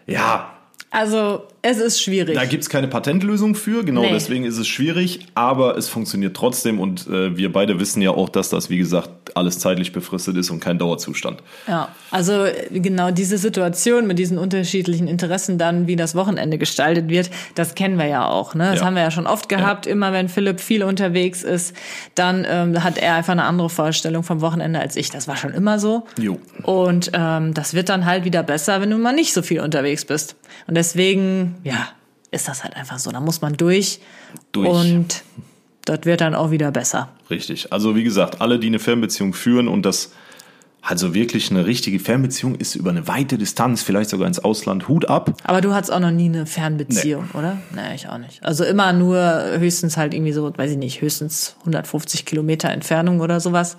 [0.08, 0.52] Ja,
[0.92, 2.36] Also es ist schwierig.
[2.36, 4.12] da gibt's keine Patentlösung für, genau Nee.
[4.12, 8.30] deswegen ist es schwierig, aber es funktioniert trotzdem und äh, wir beide wissen ja auch,
[8.30, 11.42] dass das, wie gesagt, alles zeitlich befristet ist und kein Dauerzustand.
[11.68, 17.30] Ja, also genau diese Situation mit diesen unterschiedlichen Interessen dann, wie das Wochenende gestaltet wird,
[17.56, 18.56] das kennen wir ja auch.
[18.56, 18.72] Ne?
[18.72, 18.86] Das Ja.
[18.86, 19.86] haben wir ja schon oft gehabt.
[19.86, 21.76] Immer wenn Philipp viel unterwegs ist,
[22.16, 25.12] dann ähm, hat er einfach eine andere Vorstellung vom Wochenende als ich.
[25.12, 26.06] Das war schon immer so.
[26.20, 26.40] Jo.
[26.64, 30.04] Und ähm, das wird dann halt wieder besser, wenn du mal nicht so viel unterwegs
[30.06, 30.36] bist.
[30.68, 31.90] Und deswegen, ja,
[32.32, 33.12] ist das halt einfach so.
[33.12, 34.00] Da muss man durch.
[34.52, 34.70] Durch.
[34.70, 35.24] Und
[35.86, 37.10] das wird dann auch wieder besser.
[37.30, 37.72] Richtig.
[37.74, 40.12] Also wie gesagt, alle, die eine Fernbeziehung führen und das
[40.84, 45.08] also wirklich eine richtige Fernbeziehung ist über eine weite Distanz, vielleicht sogar ins Ausland, Hut
[45.08, 45.36] ab.
[45.44, 47.62] Aber du hattest auch noch nie eine Fernbeziehung, oder?
[47.76, 48.44] Nee, ich auch nicht.
[48.44, 53.40] Also immer nur höchstens halt irgendwie so, weiß ich nicht, höchstens 150 Kilometer Entfernung oder
[53.40, 53.78] sowas.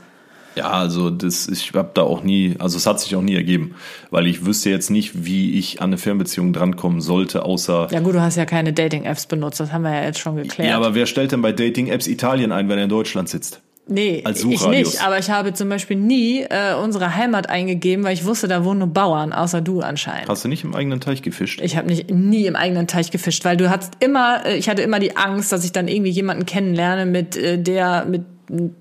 [0.54, 3.74] Ja, also das, ich habe da auch nie, also es hat sich auch nie ergeben,
[4.10, 8.14] weil ich wüsste jetzt nicht, wie ich an eine Fernbeziehung drankommen sollte, außer Ja gut,
[8.14, 10.68] du hast ja keine Dating-Apps benutzt, das haben wir ja jetzt schon geklärt.
[10.68, 13.60] ja, aber wer stellt denn bei Dating-Apps Italien ein, wenn er in Deutschland sitzt?
[13.86, 15.04] nee, als ich nicht.
[15.04, 18.80] Aber ich habe zum Beispiel nie äh, unsere Heimat eingegeben, weil ich wusste, da wohnen
[18.80, 20.28] nur Bauern, außer du anscheinend.
[20.28, 21.60] Hast du nicht im eigenen Teich gefischt?
[21.62, 24.82] Ich habe nicht nie im eigenen Teich gefischt, weil du hattest immer, äh, ich hatte
[24.82, 28.22] immer die Angst, dass ich dann irgendwie jemanden kennenlerne, mit äh, der, mit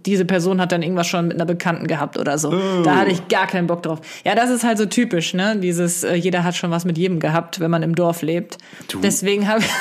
[0.06, 2.52] diese Person hat dann irgendwas schon mit einer Bekannten gehabt oder so.
[2.84, 4.00] Da hatte ich gar keinen Bock drauf.
[4.26, 5.56] Ja, das ist halt so typisch, ne?
[5.58, 8.58] Dieses, äh, jeder hat schon was mit jedem gehabt, wenn man im Dorf lebt.
[8.90, 9.00] Du.
[9.00, 9.64] Deswegen habe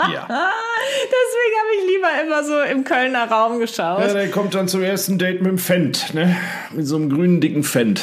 [0.00, 0.28] Ja.
[0.28, 4.00] deswegen habe ich lieber immer so im Kölner Raum geschaut.
[4.14, 6.36] der kommt dann zum ersten Date mit dem Fendt, ne?
[6.70, 8.02] Mit so einem grünen, dicken Fendt.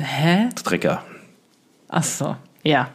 [0.00, 0.48] Hä?
[0.64, 1.02] Trecker.
[1.88, 2.88] Ach so, ja.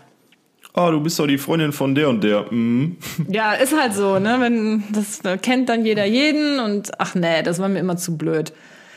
[0.74, 2.46] Ah, du bist doch die Freundin von der und der.
[2.52, 2.98] Mhm.
[3.30, 4.38] Ja, ist halt so, ne?
[4.40, 8.18] Wenn das da kennt dann jeder jeden und ach nee, das war mir immer zu
[8.18, 8.54] blöd.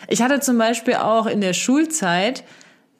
[0.09, 2.45] Ich hatte zum Beispiel auch in der Schulzeit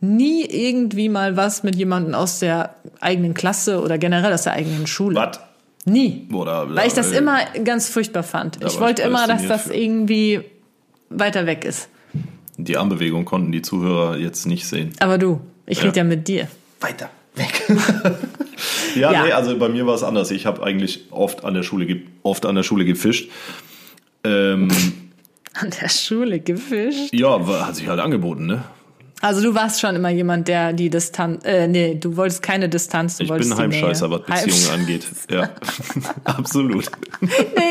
[0.01, 4.87] nie irgendwie mal was mit jemandem aus der eigenen Klasse oder generell aus der eigenen
[4.87, 5.17] Schule.
[5.17, 5.39] Was?
[5.85, 6.27] Nie.
[6.33, 8.59] Oder, Weil ich das immer ganz furchtbar fand.
[8.65, 9.75] Ich wollte ich immer, dass das für.
[9.75, 10.41] irgendwie
[11.11, 11.89] weiter weg ist.
[12.57, 14.93] Die Armbewegung konnten die Zuhörer jetzt nicht sehen.
[15.01, 15.85] Aber du, ich Ja.
[15.85, 16.49] rede ja mit dir.
[16.81, 17.63] Weiter, weg.
[18.95, 19.25] ja, Ja.
[19.25, 20.31] nee, also bei mir war es anders.
[20.31, 23.31] Ich habe eigentlich oft an der Schule, oft an der Schule gefischt.
[24.25, 24.69] Ähm,
[25.55, 27.13] An der Schule gefischt.
[27.13, 28.65] ja, war- hat sich halt angeboten, ne?
[29.21, 33.19] Also du warst schon immer jemand, der die Distanz, äh, nee, du wolltest keine Distanz,
[33.19, 35.07] du Ich wolltest bin die Heimscheißer, was Beziehungen angeht.
[35.31, 35.51] Ja,
[36.25, 36.87] absolut.
[37.21, 37.31] Nee,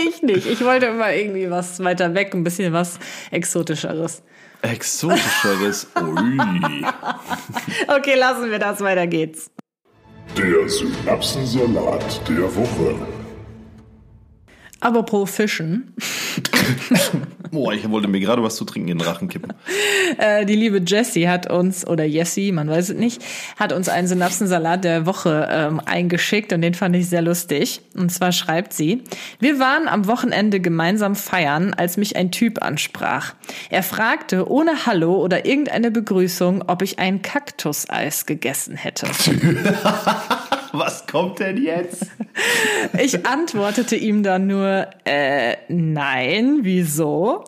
[0.10, 0.46] ich nicht.
[0.46, 3.00] Ich wollte immer irgendwie was weiter weg, ein bisschen was
[3.32, 4.22] Exotischeres.
[4.62, 5.88] Exotischeres.
[6.00, 6.38] Ui.
[7.88, 9.50] Okay, lassen wir das, weiter geht's.
[10.38, 12.96] Der Synapsensalat der Woche.
[14.80, 15.94] Aber pro Fischen,
[17.62, 19.54] Boah, ich wollte mir gerade was zu trinken in den Rachen kippen.
[20.18, 23.22] äh, die liebe Jessie hat uns, oder Jessie, man weiß es nicht,
[23.58, 27.82] hat uns einen Synapsensalat der Woche ähm, eingeschickt und den fand ich sehr lustig.
[27.96, 29.04] Und zwar schreibt sie,
[29.40, 33.34] wir waren am Wochenende gemeinsam feiern, als mich ein Typ ansprach.
[33.70, 39.08] Er fragte ohne Hallo oder irgendeine Begrüßung, ob ich ein Kaktuseis gegessen hätte.
[40.72, 42.08] Was kommt denn jetzt?
[42.98, 47.44] Ich antwortete ihm dann nur, äh, nein, wieso?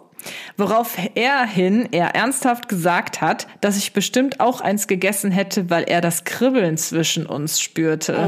[0.57, 5.83] Worauf er hin er ernsthaft gesagt hat, dass ich bestimmt auch eins gegessen hätte, weil
[5.83, 8.13] er das Kribbeln zwischen uns spürte.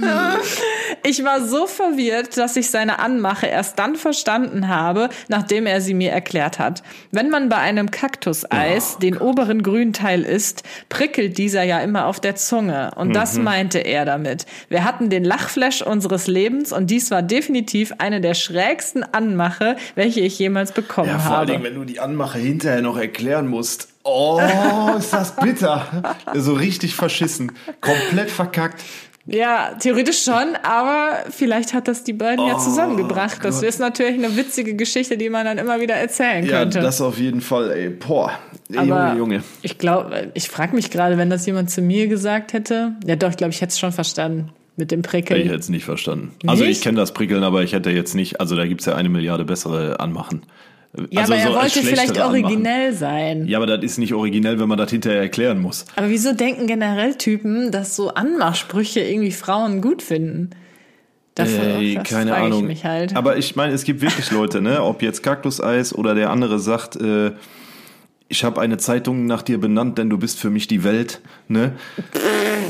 [1.02, 5.94] Ich war so verwirrt, dass ich seine Anmache erst dann verstanden habe, nachdem er sie
[5.94, 6.82] mir erklärt hat.
[7.10, 12.20] Wenn man bei einem Kaktuseis den oberen grünen Teil isst, prickelt dieser ja immer auf
[12.20, 12.90] der Zunge.
[12.96, 14.46] Und das meinte er damit.
[14.68, 20.20] Wir hatten den Lachflash unseres Lebens und dies war definitiv eine der schrägsten Anmache, welche
[20.20, 21.46] ich jemals bekommen Ja, vor habe.
[21.46, 23.88] Dingen, wenn du die Anmache hinterher noch erklären musst.
[24.02, 24.40] Oh,
[24.98, 26.16] ist das bitter.
[26.34, 27.52] So richtig verschissen.
[27.80, 28.82] Komplett verkackt.
[29.26, 33.44] Ja, theoretisch schon, aber vielleicht hat das die beiden ja zusammengebracht.
[33.44, 33.68] Das Oh Gott.
[33.68, 36.80] ist natürlich eine witzige Geschichte, die man dann immer wieder erzählen Ja, könnte.
[36.80, 37.90] das auf jeden Fall, ey.
[37.90, 38.32] Boah.
[38.70, 39.42] Ey, aber Junge, Junge.
[39.62, 42.92] ich glaube, ich frage mich gerade, wenn das jemand zu mir gesagt hätte.
[43.06, 45.42] Ja, doch, ich glaube, ich hätte es schon verstanden mit dem Ich Prickeln.
[45.42, 46.32] hätte es nicht verstanden.
[46.46, 46.78] Also Nicht?
[46.78, 49.44] ich kenne das Prickeln, aber ich hätte jetzt nicht, also da gibt's ja eine Milliarde
[49.44, 50.42] bessere Anmachen.
[51.10, 52.44] Ja, also aber er so wollte vielleicht schlechtere Anmachen.
[52.44, 53.46] originell sein.
[53.46, 55.84] Ja, aber das ist nicht originell, wenn man das hinterher erklären muss.
[55.96, 60.50] Aber wieso denken generell Typen, dass so Anmachsprüche irgendwie Frauen gut finden?
[61.36, 62.62] Das, Ey, das keine Ahnung.
[62.62, 63.14] Ich mich halt.
[63.14, 64.82] Aber ich meine, es gibt wirklich Leute, ne?
[64.82, 67.32] Ob jetzt Kaktuseis oder der andere sagt, äh,
[68.28, 71.72] ich habe eine Zeitung nach dir benannt, denn du bist für mich die Welt, ne?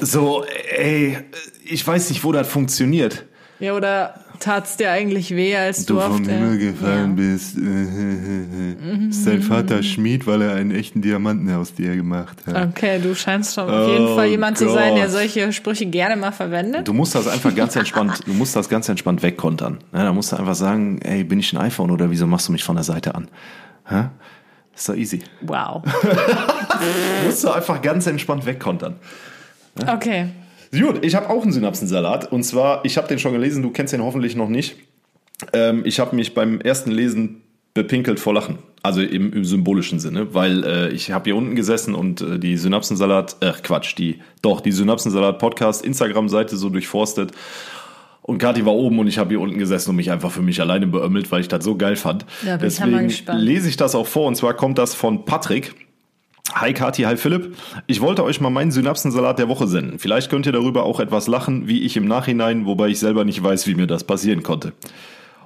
[0.02, 0.44] So,
[0.76, 1.18] ey,
[1.64, 3.24] ich weiß nicht, wo das funktioniert.
[3.59, 6.40] ja, oder tat's dir eigentlich weh, als du, auf der,
[7.14, 7.57] bist.
[9.11, 12.70] ist dein Vater Schmied, weil er einen echten Diamanten aus dir gemacht hat.
[12.70, 15.12] Okay, du scheinst schon auf jeden Oh Fall jemand zu sein, der Gott.
[15.12, 16.88] solche Sprüche gerne mal verwendet.
[16.88, 19.79] Du musst das einfach ganz entspannt, du musst das ganz entspannt wegkontern.
[19.92, 22.53] Ne, da musst du einfach sagen, ey, bin ich ein iPhone oder wieso machst du
[22.53, 23.29] mich von der Seite an?
[23.87, 24.05] Hä?
[24.74, 25.22] Ist doch easy.
[25.42, 25.83] Wow.
[27.26, 28.96] Musst du einfach ganz entspannt wegkontern.
[29.87, 30.29] Okay.
[30.72, 32.30] Gut, ich habe auch einen Synapsensalat.
[32.30, 34.76] Und zwar, ich habe den schon gelesen, du kennst den hoffentlich noch nicht.
[35.52, 37.42] Ähm, ich habe mich beim ersten Lesen
[37.74, 38.59] bepinkelt vor Lachen.
[38.83, 42.56] Also im, im symbolischen Sinne, weil äh, ich habe hier unten gesessen und äh, die
[42.56, 47.33] Synapsensalat, äh, Quatsch, die, doch, die Synapsensalat Podcast Instagram-Seite so durchforstet.
[48.22, 50.61] Und Kathi war oben und ich habe hier unten gesessen und mich einfach für mich
[50.61, 52.24] alleine beömmelt, weil ich das so geil fand.
[52.44, 55.74] Da Deswegen lese ich das auch vor und zwar kommt das von Patrick.
[56.54, 57.56] Hi Kathi, hi Philipp.
[57.86, 59.98] Ich wollte euch mal meinen Synapsensalat der Woche senden.
[59.98, 63.42] Vielleicht könnt ihr darüber auch etwas lachen, wie ich im Nachhinein, wobei ich selber nicht
[63.42, 64.72] weiß, wie mir das passieren konnte.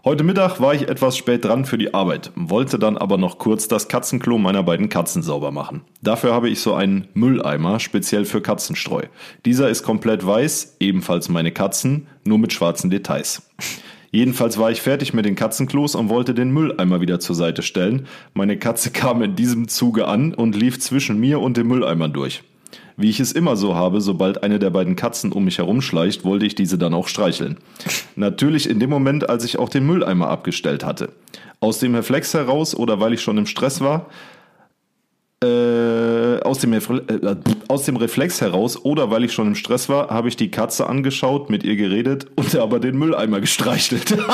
[0.04, 3.68] Heute Mittag war ich etwas spät dran für die Arbeit, wollte dann aber noch kurz
[3.68, 5.82] das Katzenklo meiner beiden Katzen sauber machen.
[6.02, 9.04] Dafür habe ich so einen Mülleimer speziell für Katzenstreu.
[9.44, 13.50] Dieser ist komplett weiß, ebenfalls meine Katzen, nur mit schwarzen Details.
[14.14, 18.06] Jedenfalls war ich fertig mit den Katzenklos und wollte den Mülleimer wieder zur Seite stellen.
[18.32, 22.44] Meine Katze kam in diesem Zuge an und lief zwischen mir und dem Mülleimer durch.
[22.96, 26.46] Wie ich es immer so habe, sobald eine der beiden Katzen um mich herumschleicht, wollte
[26.46, 27.56] ich diese dann auch streicheln.
[28.14, 31.10] Natürlich in dem Moment, als ich auch den Mülleimer abgestellt hatte.
[31.58, 34.06] Aus dem Reflex heraus oder weil ich schon im Stress war,
[35.44, 36.80] äh, aus, dem äh,
[37.68, 40.86] aus dem Reflex heraus oder weil ich schon im Stress war, habe ich die Katze
[40.88, 44.16] angeschaut, mit ihr geredet und aber den Mülleimer gestreichelt.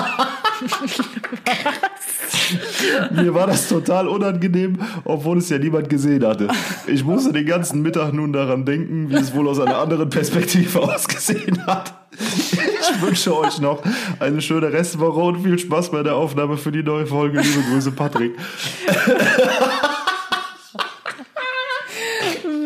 [3.13, 6.49] Mir war das total unangenehm, obwohl es ja niemand gesehen hatte.
[6.87, 10.81] Ich musste den ganzen Mittag nun daran denken, wie es wohl aus einer anderen Perspektive
[10.83, 11.95] ausgesehen hat.
[12.13, 13.83] Ich wünsche euch noch
[14.19, 17.41] eine schöne Restwoche und viel Spaß bei der Aufnahme für die neue Folge.
[17.41, 18.33] Liebe Grüße, Patrick.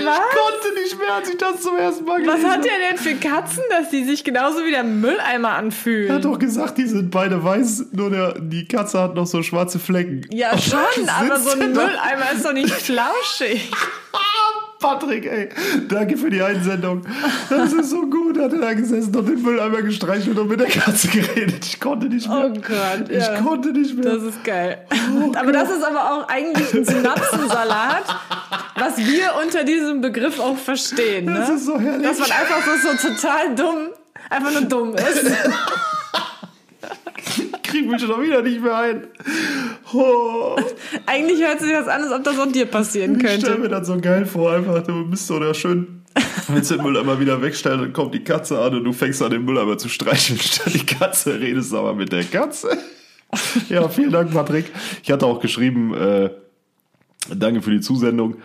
[0.06, 0.18] Was?
[0.18, 2.50] konnte nicht wer hat sich das zum ersten Mal Was gelesen?
[2.50, 6.12] hat der denn für Katzen, dass die sich genauso wie der Mülleimer Er anfühlen?
[6.12, 9.78] hat doch gesagt, die sind beide weiß, nur der, die Katze hat noch so schwarze
[9.78, 10.26] Flecken.
[10.30, 13.70] ja, Und schon, aber so ein er Mülleimer ist doch nicht flauschig.
[14.80, 15.48] Patrick, ey,
[15.88, 17.06] danke für die Einsendung.
[17.48, 18.38] Das ist so gut.
[18.38, 21.64] Hat er da gesessen und den Mülleimer gestreichelt und mit der Katze geredet.
[21.64, 22.44] Ich konnte nicht mehr.
[22.44, 23.40] Oh Gott, ich ja.
[23.40, 24.12] konnte nicht mehr.
[24.14, 24.84] Das ist geil.
[25.36, 28.04] aber das ist aber auch eigentlich ein Synapsensalat,
[28.76, 31.26] was wir unter diesem Begriff auch verstehen.
[31.26, 31.34] Ne?
[31.34, 32.06] Das ist so herrlich.
[32.06, 33.88] Dass man einfach so, so total dumm,
[34.30, 35.24] einfach nur dumm ist.
[37.36, 39.06] ich krieg mich schon wieder nicht mehr ein.
[39.92, 40.56] Oh,
[41.06, 43.68] Eigentlich hört sich das an, als ob das auch dir passieren ich stelle mir könnte.
[43.68, 44.52] das so geil vor.
[44.52, 46.02] Einfach, du bist so da schön.
[46.48, 49.44] Willst den Mülleimer wieder wegstellen, dann kommt die Katze an und du fängst an, den
[49.44, 50.38] Mülleimer zu streicheln.
[50.38, 52.78] Statt die Katze redest du aber mit der Katze.
[53.68, 54.70] Ja, vielen Dank, Patrick.
[55.02, 56.30] Ich hatte auch geschrieben, äh,
[57.34, 58.36] danke für die Zusendung.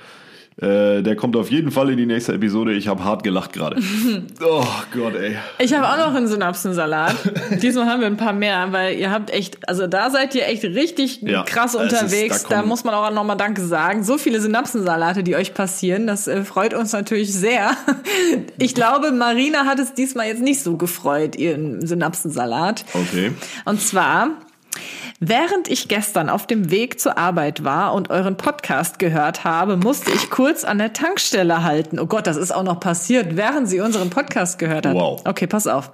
[0.61, 2.73] Äh, der kommt auf jeden Fall in die nächste Episode.
[2.73, 3.77] Ich habe hart gelacht gerade.
[4.41, 5.37] oh Gott, ey.
[5.59, 7.15] Ich habe auch noch einen Synapsensalat.
[7.61, 10.63] Diesmal haben wir ein paar mehr, weil ihr habt echt, also da seid ihr echt
[10.65, 12.43] richtig Ja, krass es ist- unterwegs.
[12.43, 14.03] da da, muss man auch nochmal Danke sagen.
[14.03, 17.71] So viele Synapsensalate, die euch passieren, das äh, freut uns natürlich sehr.
[18.61, 22.83] Ich glaube, Marina hat es diesmal jetzt nicht so gefreut, ihren Synapsensalat.
[22.93, 23.31] Okay.
[23.65, 24.31] Und zwar,
[25.19, 30.11] während ich gestern auf dem Weg zur Arbeit war und euren Podcast gehört habe, musste
[30.11, 31.99] ich kurz an der Tankstelle halten.
[31.99, 34.93] Oh Gott, das ist auch noch passiert, während sie unseren Podcast gehört hat.
[34.93, 35.21] Wow.
[35.25, 35.91] Okay, pass auf.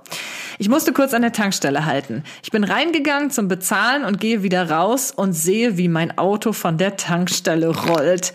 [0.57, 2.23] Ich musste kurz an der Tankstelle halten.
[2.43, 6.77] Ich bin reingegangen zum Bezahlen und gehe wieder raus und sehe, wie mein Auto von
[6.77, 8.33] der Tankstelle rollt.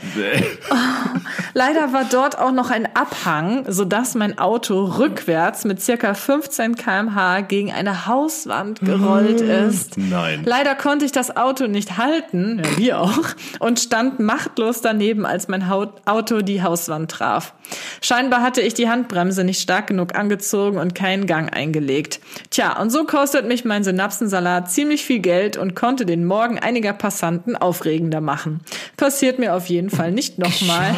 [1.55, 7.41] Leider war dort auch noch ein Abhang, sodass mein Auto rückwärts mit circa 15 kmh
[7.43, 9.97] gegen eine Hauswand gerollt ist.
[9.97, 10.43] Nein.
[10.45, 15.49] Leider konnte ich das Auto nicht halten, ja, wir auch, und stand machtlos daneben, als
[15.49, 17.55] mein Auto die Hauswand traf.
[18.01, 22.10] Scheinbar hatte ich die Handbremse nicht stark genug angezogen und keinen Gang eingelegt.
[22.51, 26.93] Tja, und so kostet mich mein Synapsensalat ziemlich viel Geld und konnte den Morgen einiger
[26.93, 28.61] Passanten aufregender machen.
[28.97, 30.95] Passiert mir auf jeden Fall nicht nochmal.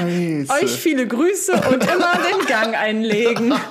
[0.62, 3.52] Euch viele Grüße und immer den Gang einlegen.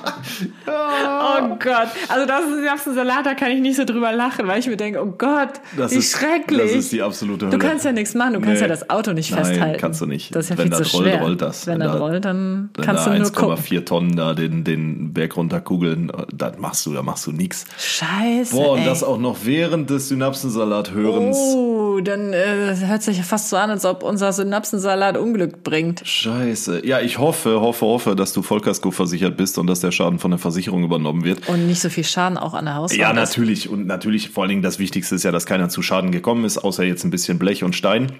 [0.66, 1.88] Oh Gott.
[2.08, 5.00] Also das ist Synapsensalat, da kann ich nicht so drüber lachen, weil ich mir denke,
[5.02, 6.60] oh Gott, Das wie ist, schrecklich.
[6.62, 7.58] Das ist die absolute Hölle.
[7.58, 8.62] Du kannst ja nichts machen, du kannst Nee.
[8.62, 9.80] ja das Auto nicht Nein, festhalten.
[9.80, 10.34] kannst du nicht.
[10.34, 11.20] Das ist ja Wenn viel das zu rollt, schwer.
[11.22, 11.66] rollt das.
[11.66, 13.56] Wenn, Wenn das da- rollt, dann Wenn kannst da du nur gucken.
[13.56, 17.64] 1,4 Tonnen da den, den Berg runterkugeln, dann machst du, da machst du nix.
[17.78, 18.54] Scheiße.
[18.54, 18.84] Boah, und ey.
[18.84, 21.36] das auch noch während des Synapsensalat-Hörens.
[21.36, 26.02] Oh, dann äh, hört sich ja fast so an, als ob unser Synapsensalat Unglück bringt.
[26.04, 26.86] Scheiße.
[26.86, 30.30] Ja, ich hoffe, hoffe, hoffe, dass du Vollkasko versichert bist und dass der Schaden von
[30.30, 31.48] der Versicherung übernommen wird.
[31.48, 33.00] Und nicht so viel Schaden auch an der Hauswand.
[33.00, 33.68] Ja, natürlich.
[33.68, 36.58] Und natürlich, vor allen Dingen das Wichtigste ist ja, dass keiner zu Schaden gekommen ist,
[36.58, 38.12] außer jetzt ein bisschen Blech und Stein.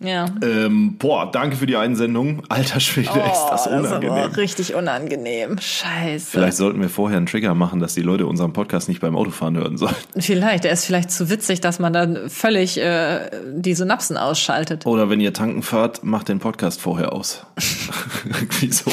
[0.00, 0.26] Ja.
[0.42, 2.42] Ähm, boah, danke für die Einsendung.
[2.48, 3.14] Alter Schwede, ist
[3.50, 4.30] das Oh, das ist unangenehm.
[4.32, 5.56] richtig unangenehm.
[5.58, 6.26] Scheiße.
[6.30, 9.56] Vielleicht sollten wir vorher einen Trigger machen, dass die Leute unseren Podcast nicht beim Autofahren
[9.56, 9.94] hören sollen.
[10.18, 14.84] Vielleicht, der ist vielleicht zu witzig, dass man dann völlig äh, die Synapsen ausschaltet.
[14.84, 17.46] Oder wenn ihr tanken fahrt, macht den Podcast vorher aus.
[18.26, 18.90] Irgendwie so.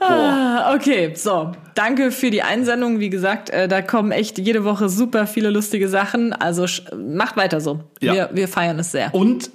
[0.00, 0.08] Boah.
[0.08, 1.52] Ah, Okay, so.
[1.74, 2.98] Danke für die Einsendung.
[3.00, 6.32] Wie gesagt, äh, da kommen echt jede Woche super viele lustige Sachen.
[6.32, 6.66] Also
[6.96, 7.80] macht weiter so.
[8.00, 8.12] Ja.
[8.12, 9.14] Wir, wir feiern es sehr.
[9.14, 9.50] Und,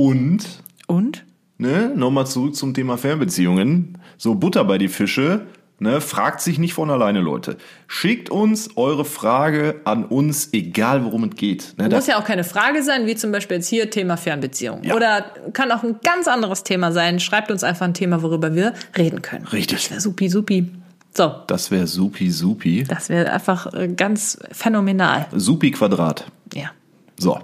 [0.00, 0.44] und,
[0.86, 1.24] Und?
[1.58, 3.98] ne, nochmal zurück zum Thema Fernbeziehungen.
[4.18, 5.46] So Butter bei die Fische,
[5.78, 7.56] ne, fragt sich nicht von alleine, Leute.
[7.88, 11.74] Schickt uns eure Frage an uns, egal worum es geht.
[11.78, 14.84] Ne, Muss ja auch keine Frage sein, wie zum Beispiel jetzt hier Thema Fernbeziehung.
[14.84, 14.94] Ja.
[14.94, 15.24] Oder
[15.54, 17.18] kann auch ein ganz anderes Thema sein.
[17.18, 19.46] Schreibt uns einfach ein Thema, worüber wir reden können.
[19.46, 19.84] Richtig.
[19.84, 20.70] Das wäre supi, supi.
[21.16, 22.84] So, Das wäre supi, supi.
[22.86, 25.26] das wäre einfach äh, ganz phänomenal.
[25.34, 26.26] Supi Quadrat.
[26.52, 26.70] Ja.
[27.18, 27.38] So.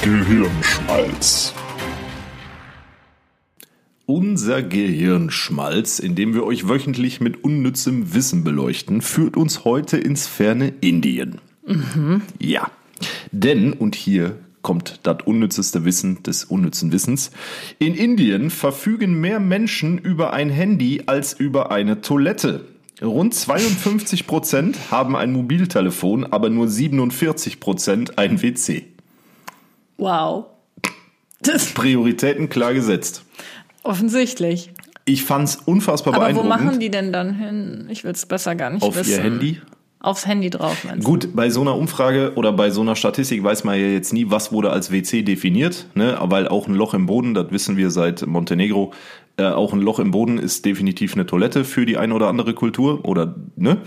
[0.00, 1.52] Gehirnschmalz.
[4.06, 10.28] Unser Gehirnschmalz, in dem wir euch wöchentlich mit unnützem Wissen beleuchten, führt uns heute ins
[10.28, 11.40] ferne Indien.
[12.38, 12.70] Ja,
[13.32, 17.32] denn, und hier kommt das unnützeste Wissen des unnützen Wissens,
[17.80, 22.66] in Indien verfügen mehr Menschen über ein Handy als über eine Toilette.
[23.02, 28.86] Rund 52 Prozent haben ein Mobiltelefon, aber nur 47 Prozent ein WC.
[29.98, 30.46] Wow.
[31.42, 33.24] Das Prioritäten klar gesetzt.
[33.82, 34.72] offensichtlich.
[35.04, 36.66] Ich fand's unfassbar Aber wo beeindruckend.
[36.66, 37.88] machen die denn dann hin?
[37.90, 39.10] Ich will es besser gar nicht Auf wissen.
[39.10, 39.60] ihr Handy?
[40.00, 41.10] Aufs Handy drauf, meinst du?
[41.10, 44.26] Gut, bei so einer Umfrage oder bei so einer Statistik weiß man ja jetzt nie,
[44.30, 46.16] was wurde als WC definiert, ne?
[46.22, 48.92] weil auch ein Loch im Boden, das wissen wir seit Montenegro,
[49.38, 52.54] äh, auch ein Loch im Boden ist definitiv eine Toilette für die eine oder andere
[52.54, 53.78] Kultur oder ne?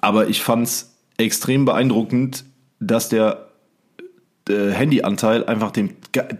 [0.00, 2.44] Aber ich fand's extrem beeindruckend,
[2.78, 3.47] dass der
[4.48, 5.90] äh, Handyanteil einfach dem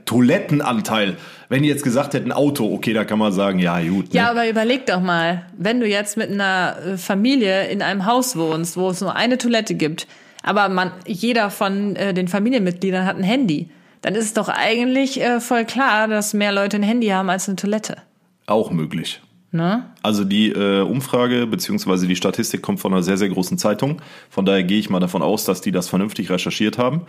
[0.04, 1.16] Toilettenanteil.
[1.48, 4.12] Wenn die jetzt gesagt hätten Auto, okay, da kann man sagen, ja gut.
[4.12, 4.30] Ja, ne?
[4.30, 8.76] aber überleg doch mal, wenn du jetzt mit einer äh, Familie in einem Haus wohnst,
[8.76, 10.06] wo es nur eine Toilette gibt,
[10.42, 13.68] aber man, jeder von äh, den Familienmitgliedern hat ein Handy,
[14.02, 17.48] dann ist es doch eigentlich äh, voll klar, dass mehr Leute ein Handy haben als
[17.48, 17.96] eine Toilette.
[18.46, 19.20] Auch möglich.
[19.50, 19.90] Ne?
[20.02, 24.02] Also die äh, Umfrage beziehungsweise die Statistik kommt von einer sehr, sehr großen Zeitung.
[24.28, 27.02] Von daher gehe ich mal davon aus, dass die das vernünftig recherchiert haben.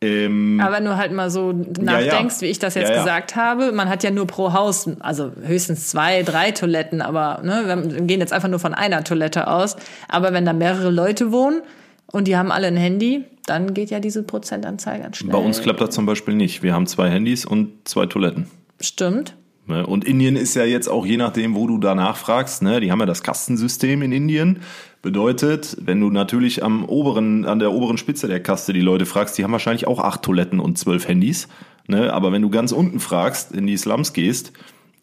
[0.00, 3.00] Ähm, Aber wenn du halt mal so nachdenkst, wie ich das jetzt Ja, ja.
[3.02, 7.62] gesagt habe, man hat ja nur pro Haus, also höchstens zwei, drei Toiletten, aber ne,
[7.66, 9.76] wir gehen jetzt einfach nur von einer Toilette aus.
[10.08, 11.62] Aber wenn da mehrere Leute wohnen
[12.06, 15.32] und die haben alle ein Handy, dann geht ja diese Prozentanzahl ganz schnell.
[15.32, 16.62] bei uns klappt das zum Beispiel nicht.
[16.62, 18.46] Wir haben zwei Handys und zwei Toiletten.
[18.80, 19.34] Stimmt.
[19.66, 19.86] Ne?
[19.86, 22.80] Und Indien ist ja jetzt auch je nachdem, wo du danach fragst, ne?
[22.80, 24.60] die haben ja das Kastensystem in Indien.
[25.00, 29.38] Bedeutet, wenn du natürlich am oberen, an der oberen Spitze der Kaste die Leute fragst,
[29.38, 31.48] die haben wahrscheinlich auch acht Toiletten und zwölf Handys.
[31.86, 32.12] Ne?
[32.12, 34.52] Aber wenn du ganz unten fragst, in die Slums gehst,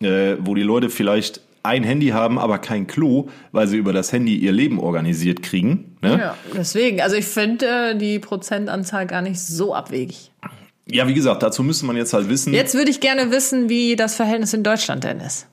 [0.01, 4.11] äh, wo die Leute vielleicht ein Handy haben, aber kein Klo, weil sie über das
[4.11, 5.97] Handy ihr Leben organisiert kriegen.
[6.01, 6.19] Ne?
[6.19, 7.01] Ja, deswegen.
[7.01, 10.31] Also ich finde äh, die Prozentanzahl gar nicht so abwegig.
[10.85, 12.53] ja, wie gesagt, dazu müsste man jetzt halt wissen.
[12.53, 15.47] Jetzt würde ich gerne wissen, wie das Verhältnis in Deutschland denn ist.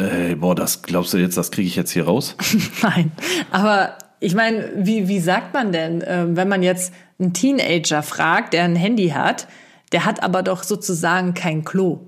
[0.00, 2.36] Äh, boah, das glaubst du jetzt, das kriege ich jetzt hier raus?
[2.82, 3.10] Nein,
[3.50, 8.52] aber ich meine, wie, wie sagt man denn, äh, wenn man jetzt einen Teenager fragt,
[8.52, 9.48] der ein Handy hat,
[9.92, 12.00] der hat aber doch sozusagen kein Klo.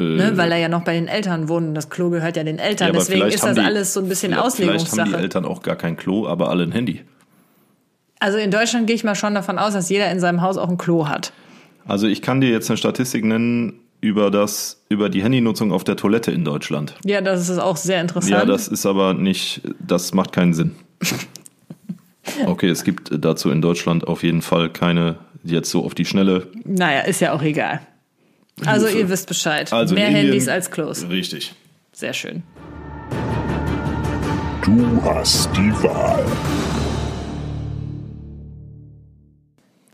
[0.00, 2.58] Ne, weil er ja noch bei den Eltern wohnt und das Klo gehört ja den
[2.58, 2.88] Eltern.
[2.88, 5.22] Ja, Deswegen ist das die- alles so ein bisschen vielleicht- Vielleicht haben die Auslegungssache.
[5.22, 7.02] Eltern auch gar kein Klo, aber alle ein Handy.
[8.18, 10.68] Also in Deutschland gehe ich mal schon davon aus, dass jeder in seinem Haus auch
[10.68, 11.32] ein Klo hat.
[11.86, 13.74] Also ich kann dir jetzt eine Statistik nennen
[14.04, 16.94] über das, über die Handynutzung auf der Toilette in Deutschland.
[17.06, 18.32] Ja, das ist auch sehr interessant.
[18.32, 20.72] Ja, das ist aber nicht, das macht keinen Sinn.
[22.46, 26.46] Okay, es gibt dazu in Deutschland auf jeden Fall keine, jetzt so auf die Schnelle.
[26.64, 27.80] naja, ist ja auch egal.
[28.64, 29.00] Also Hilfe.
[29.02, 29.70] ihr wisst Bescheid.
[29.74, 31.06] Also Mehr Indien- Handys als Klos.
[31.10, 31.52] Richtig.
[31.92, 32.42] Sehr schön.
[34.64, 36.24] Du hast die Wahl.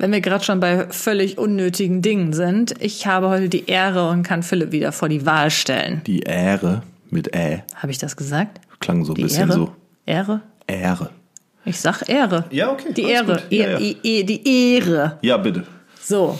[0.01, 4.23] Wenn wir gerade schon bei völlig unnötigen Dingen sind, ich habe heute die Ehre und
[4.23, 6.01] kann Philipp wieder vor die Wahl stellen.
[6.07, 8.61] Die Ehre mit Ä Habe ich das gesagt?
[8.81, 9.53] klang so ein Die bisschen Ehre?
[9.59, 9.73] so.
[10.07, 10.41] Ehre?
[10.67, 11.11] Ehre.
[11.67, 12.45] Ich sag Ehre.
[12.51, 13.43] Ja, okay, Die alles Ehre.
[13.51, 13.79] Ja, E- ja.
[13.79, 15.19] E- E- die Ehre.
[15.21, 15.67] Ja, bitte.
[16.01, 16.39] So,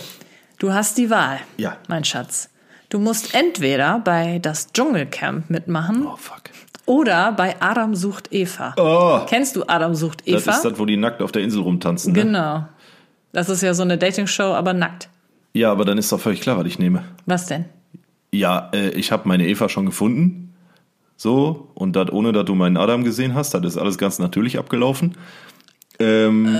[0.57, 1.37] du hast die Wahl.
[1.57, 1.77] Ja.
[1.87, 2.49] Mein Schatz.
[2.89, 6.41] Du musst entweder bei das Dschungelcamp mitmachen Oh, fuck.
[6.87, 8.73] oder bei Adam sucht Eva.
[8.77, 10.51] Oh, Kennst du Adam sucht das Eva?
[10.55, 12.11] ist das, wo die nackt auf der Insel rumtanzen.
[12.13, 12.23] Ne?
[12.23, 12.65] Genau.
[13.31, 15.09] Das ist ja so eine Dating-Show, aber nackt.
[15.53, 17.03] Ja, aber dann ist doch völlig klar, was ich nehme.
[17.25, 17.65] Was denn?
[18.31, 20.53] Ja, äh, ich habe meine Eva schon gefunden.
[21.17, 24.57] So, und das ohne, dass du meinen Adam gesehen hast, das ist alles ganz natürlich
[24.57, 25.15] abgelaufen.
[25.99, 26.57] Ähm,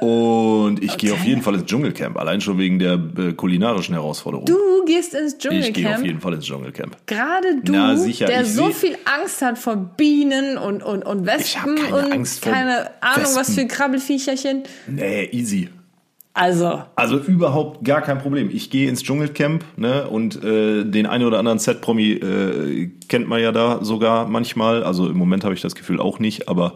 [0.00, 4.46] und ich gehe auf jeden Fall ins Dschungelcamp, allein schon wegen der äh, kulinarischen Herausforderung.
[4.46, 6.06] Du gehst ins ich gehe auf Dschungelcamp.
[6.06, 6.96] jeden Fall ins Dschungelcamp.
[7.06, 11.76] Gerade du, Na, sicher, der so viel Angst hat vor Bienen und, und, und Wespen
[11.76, 13.54] keine und Angst vor keine Ahnung, was Wespen.
[13.54, 14.62] für Krabbelfiecherchen.
[14.86, 15.68] Nee, easy.
[16.34, 18.50] Also, Also überhaupt gar kein Problem.
[18.52, 23.40] Ich gehe ins Dschungelcamp ne, und äh, den einen oder anderen Set-Promi äh, kennt man
[23.40, 24.84] ja da sogar manchmal.
[24.84, 26.74] Also im Moment habe ich das Gefühl auch nicht, aber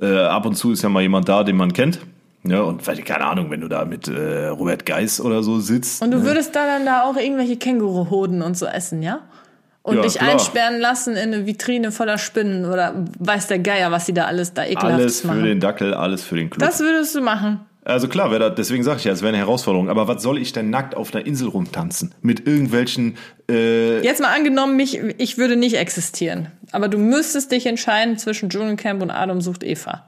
[0.00, 1.98] äh, ab und zu ist ja mal jemand da, den man kennt.
[2.44, 6.02] Ja, und weil, keine Ahnung, wenn du da mit äh, Robert Geis oder so sitzt.
[6.02, 9.20] und du würdest da dann da auch irgendwelche Känguruhoden und so essen, ja?
[9.82, 10.30] Und Ja, dich klar.
[10.30, 14.54] einsperren lassen in eine Vitrine voller Spinnen oder weiß der Geier, was die da alles
[14.54, 15.44] da ekelhaftes alles für machen.
[15.44, 16.64] den Dackel, alles für den Club.
[16.64, 17.60] das würdest du machen.
[17.84, 19.88] Also klar, das, deswegen sage ich ja, es wäre eine Herausforderung.
[19.88, 22.14] Aber was soll ich denn nackt auf einer Insel rumtanzen?
[22.22, 23.16] Mit irgendwelchen
[23.50, 26.46] äh, Jetzt mal angenommen, mich, ich würde nicht existieren.
[26.70, 30.04] Aber du müsstest dich entscheiden zwischen Dschungelcamp und Adam sucht Eva.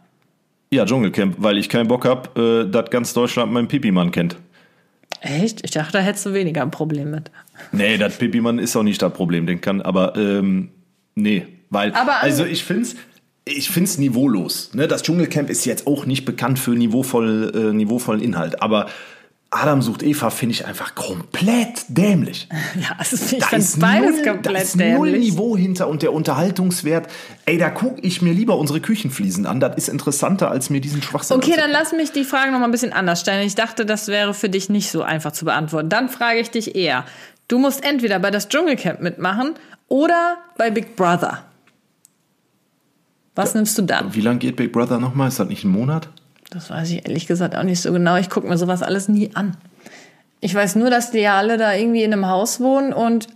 [0.75, 4.37] Ja, Dschungelcamp, weil ich keinen Bock hab, äh, dass ganz Deutschland meinen Pipi-Mann kennt.
[5.21, 5.65] Echt?
[5.65, 7.31] Ich dachte, da hättest du weniger ein Problem mit.
[7.73, 10.71] Nee, das Pipi-Mann ist auch nicht das Problem, den kann, aber ähm,
[11.15, 12.97] nee, weil Aber an- also ich find's
[13.47, 14.73] ich find's niveaulos.
[14.73, 14.89] Ne?
[14.89, 18.87] Das Dschungelcamp ist jetzt auch nicht bekannt für niveauvoll, äh, niveauvollen Inhalt, aber
[19.55, 22.49] Adam sucht Eva finde ich einfach komplett dämlich.
[22.81, 25.31] Ja, also ich Da ist beides null, da komplett ist null dämlich.
[25.31, 27.09] Niveau hinter und der Unterhaltungswert.
[27.47, 29.61] Ey, da guck ich mir lieber unsere Küchenfliesen an.
[29.61, 32.65] Das ist interessanter, als mir diesen Schwachsinn Okay, dann lass mich die Frage noch mal
[32.65, 33.47] ein bisschen anders stellen.
[33.47, 35.89] Ich dachte, das wäre für dich nicht so einfach zu beantworten.
[35.89, 37.05] Dann frage ich dich eher.
[37.47, 39.55] Du musst entweder bei das Dschungelcamp mitmachen
[39.89, 41.45] oder bei Big Brother.
[43.35, 44.15] Was nimmst du dann?
[44.15, 45.29] Wie lange geht Big Brother nochmal?
[45.29, 46.09] Ist das nicht ein Monat?
[46.55, 48.17] Das weiß ich ehrlich gesagt auch nicht so genau.
[48.17, 49.57] Ich gucke mir sowas alles nie an.
[50.41, 53.29] Ich weiß nur, dass die ja alle da irgendwie in einem Haus wohnen und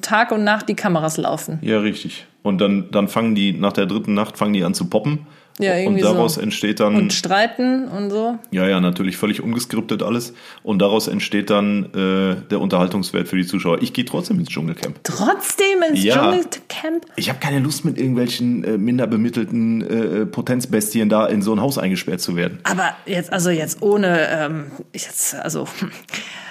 [0.00, 1.58] Tag und Nacht die Kameras laufen.
[1.60, 2.26] Ja, richtig.
[2.42, 5.26] Und dann, dann fangen die, nach der dritten Nacht fangen die an zu poppen
[5.58, 6.40] Ja, und irgendwie daraus so.
[6.42, 8.38] entsteht dann Und streiten und so.
[8.50, 10.34] Ja, ja, natürlich völlig ungeskriptet alles.
[10.62, 13.80] Und daraus entsteht dann äh, der Unterhaltungswert für die Zuschauer.
[13.80, 14.98] Ich gehe trotzdem ins Dschungelcamp.
[15.02, 16.14] Trotzdem ins Ja.
[16.14, 17.06] Dschungelcamp.
[17.16, 21.60] Ich habe keine Lust, mit irgendwelchen äh, minder bemittelten äh, Potenzbestien da in so ein
[21.60, 22.58] Haus eingesperrt zu werden.
[22.64, 25.66] Aber jetzt, also jetzt ohne, ähm, jetzt, also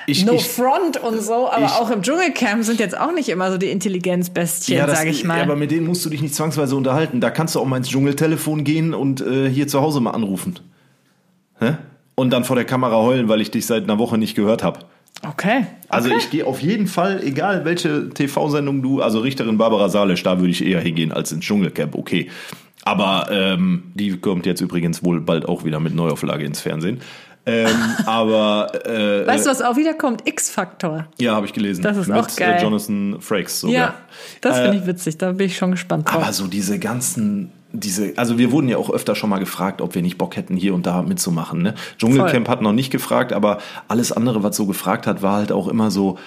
[0.08, 3.30] Ich- no ich- front und so, aber ich- auch im Dschungelcamp sind jetzt auch nicht
[3.30, 5.42] immer so die Intelligenzbestien, das- sage ich mal.
[5.42, 7.22] Aber mit denen musst du dich nicht zwangsweise unterhalten.
[7.22, 10.60] Da kannst du auch mal ins Dschungeltelefon gehen und äh, hier zu Hause mal anrufen.
[11.60, 11.74] Hä?
[12.16, 14.80] Und dann vor der Kamera heulen, weil ich dich seit einer Woche nicht gehört habe.
[15.28, 15.66] okay.
[15.90, 16.18] Also okay.
[16.20, 20.52] ich gehe auf jeden Fall, egal welche TV-Sendung du, also Richterin Barbara Salisch, da würde
[20.52, 22.30] ich eher hingehen als ins Dschungelcamp, okay.
[22.84, 27.00] Aber ähm, die kommt jetzt übrigens wohl bald auch wieder mit Neuauflage ins Fernsehen.
[27.48, 27.68] Ähm,
[28.06, 30.28] aber äh, Weißt du, was auch wieder kommt?
[30.28, 31.06] X-Faktor.
[31.20, 31.82] ja, habe ich gelesen.
[31.84, 32.58] Das ist mit auch geil.
[32.60, 33.76] Äh, Jonathan Frakes sogar.
[33.76, 33.94] Ja,
[34.42, 35.18] das Äh, finde ich witzig.
[35.18, 36.24] Da bin ich schon gespannt drauf.
[36.24, 39.94] Aber so diese ganzen, diese, also wir wurden ja auch öfter schon mal gefragt, ob
[39.96, 41.62] wir nicht Bock hätten, hier und da mitzumachen.
[41.62, 41.76] Ne?
[42.00, 42.52] Dschungelcamp Voll.
[42.52, 45.92] hat noch nicht gefragt, aber alles andere, was so gefragt hat, war halt auch immer
[45.92, 46.18] so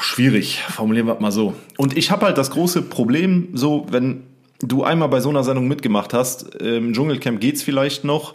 [0.00, 0.62] schwierig.
[0.68, 1.54] Formulieren wir mal so.
[1.76, 4.24] Und ich habe halt das große Problem, so wenn
[4.60, 8.34] du einmal bei so einer Sendung mitgemacht hast, im Dschungelcamp geht's vielleicht noch,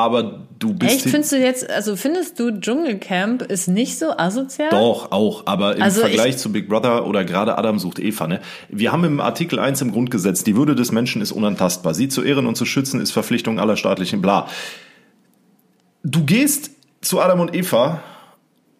[0.00, 4.70] aber du bist Echt, findest du jetzt, also findest du Dschungelcamp ist nicht so asozial?
[4.70, 8.26] Doch, auch, aber im Also Vergleich ich- zu Big Brother oder gerade Adam sucht Eva,
[8.26, 8.40] ne?
[8.68, 11.94] Wir haben im Artikel 1 im Grundgesetz, die Würde des Menschen ist unantastbar.
[11.94, 14.48] Sie zu ehren und zu schützen ist Verpflichtung aller staatlichen bla.
[16.02, 16.70] Du gehst
[17.02, 18.02] zu Adam und Eva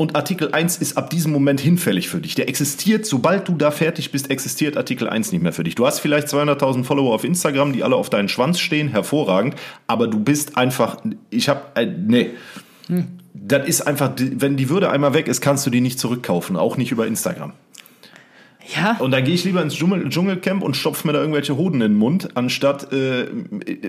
[0.00, 2.34] und Artikel 1 ist ab diesem Moment hinfällig für dich.
[2.34, 5.74] Der existiert, sobald du da fertig bist, existiert Artikel 1 nicht mehr für dich.
[5.74, 10.08] Du hast vielleicht 200.000 Follower auf Instagram, die alle auf deinen Schwanz stehen, hervorragend, aber
[10.08, 10.96] du bist einfach,
[11.28, 12.30] ich hab, äh, nee.
[13.34, 16.78] Das ist einfach, wenn die Würde einmal weg ist, kannst du die nicht zurückkaufen, auch
[16.78, 17.52] nicht über Instagram.
[18.76, 18.96] Ja.
[18.98, 21.92] Und dann gehe ich lieber ins Dschungel, Dschungelcamp und stopf mir da irgendwelche Hoden in
[21.92, 23.26] den Mund, anstatt, äh,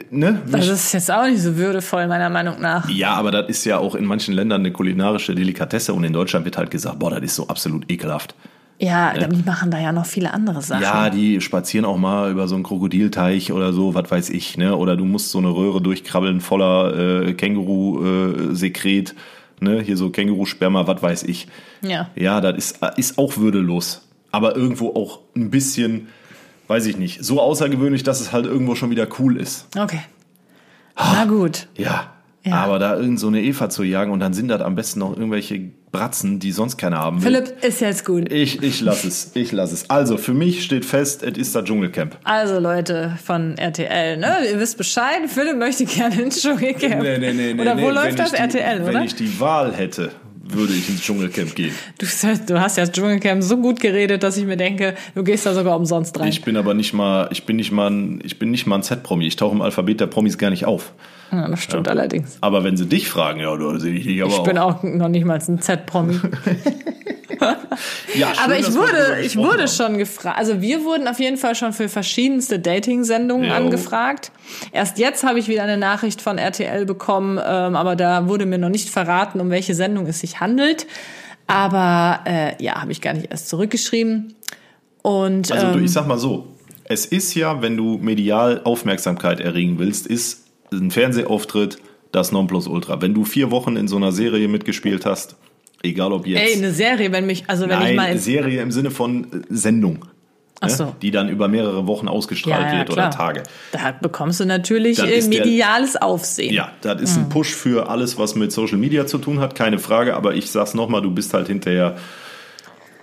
[0.09, 0.41] ne?
[0.49, 2.89] Das ist jetzt auch nicht so würdevoll, meiner Meinung nach.
[2.89, 6.45] ja, aber das ist ja auch in manchen Ländern eine kulinarische Delikatesse und in Deutschland
[6.45, 8.35] wird halt gesagt, boah, das ist so absolut ekelhaft.
[8.79, 10.81] Ja, die machen da ja noch viele andere Sachen.
[10.81, 14.75] Ja, die spazieren auch mal über so einen Krokodilteich oder so, was weiß ich, ne?
[14.75, 19.13] Oder du musst so eine Röhre durchkrabbeln voller äh, Känguru-Sekret,
[19.59, 19.81] ne?
[19.81, 21.47] Hier so Kängurusperma, was weiß ich.
[21.83, 22.09] Ja.
[22.15, 24.01] Ja, das ist, ist auch würdelos.
[24.31, 26.07] Aber irgendwo auch ein bisschen,
[26.67, 29.67] weiß ich nicht, so außergewöhnlich, dass es halt irgendwo schon wieder cool ist.
[29.77, 30.01] Okay.
[30.95, 31.67] Na gut.
[31.77, 32.11] Ja.
[32.43, 32.55] Ja.
[32.55, 35.15] Aber da irgend so eine Eva zu jagen und dann sind das am besten noch
[35.15, 35.61] irgendwelche
[35.91, 37.31] Bratzen, die sonst keiner haben will.
[37.31, 38.31] Philipp ist jetzt gut.
[38.31, 39.87] Ich, ich lass es, ich lass es.
[39.91, 42.17] Also, für mich steht fest, es ist das Dschungelcamp.
[42.23, 44.37] Also Leute von RTL, ne?
[44.51, 45.21] Ihr wisst Bescheid.
[45.27, 47.01] Philipp möchte gerne ins Dschungelcamp.
[47.01, 48.31] Oder wo läuft Wenn das?
[48.31, 49.03] die, RTL, Wenn oder?
[49.03, 50.09] ich die Wahl hätte,
[50.53, 51.73] würde ich ins Dschungelcamp gehen.
[51.97, 52.05] Du,
[52.47, 55.53] du hast ja das Dschungelcamp so gut geredet, dass ich mir denke, du gehst da
[55.53, 56.27] sogar umsonst rein.
[56.29, 58.83] Ich bin aber nicht mal, ich bin nicht mal ein, ich bin nicht mal ein
[58.83, 59.27] Z-Promi.
[59.27, 60.93] Ich tauche im Alphabet der Promis gar nicht auf.
[61.31, 62.37] ja, das stimmt allerdings.
[62.41, 64.43] Aber wenn sie dich fragen, ja, du sehe ich dich aber Ich auch.
[64.43, 66.19] bin auch noch nicht mal ein Z-Promi.
[68.15, 69.67] ja, schön, Aber ich wurde, ich wurde haben.
[69.67, 70.37] schon gefragt.
[70.37, 73.55] Also wir wurden auf jeden Fall schon für verschiedenste Dating-Sendungen Jo.
[73.55, 74.31] angefragt.
[74.71, 78.57] Erst jetzt habe ich wieder eine Nachricht von RTL bekommen, ähm, aber da wurde mir
[78.57, 80.87] noch nicht verraten, um welche Sendung es sich handelt.
[81.47, 84.35] Aber äh, ja, habe ich gar nicht erst zurückgeschrieben.
[85.01, 86.47] Und Also du, ähm, ich sag mal so,
[86.85, 91.79] es ist ja, wenn du medial Aufmerksamkeit erregen willst, ist ein Fernsehauftritt
[92.11, 93.01] das Nonplusultra.
[93.01, 95.35] Wenn du vier Wochen in so einer Serie mitgespielt hast,
[95.83, 96.41] egal ob jetzt...
[96.41, 99.27] ey, eine Serie, wenn mich, also wenn ich Nein, mal Serie im Sinne von äh,
[99.49, 100.05] Sendung.
[100.63, 100.75] Ach ne?
[100.75, 100.95] so.
[101.01, 103.07] Die dann über mehrere Wochen ausgestrahlt ja, ja, wird klar.
[103.07, 103.43] oder Tage.
[103.71, 106.53] Da bekommst du natürlich äh, ist der- mediales Aufsehen.
[106.53, 107.23] Ja, das ist Mhm.
[107.23, 110.15] ein Push für alles, was mit Social Media zu tun hat, keine Frage.
[110.15, 111.97] Aber ich sag's nochmal, du bist halt hinterher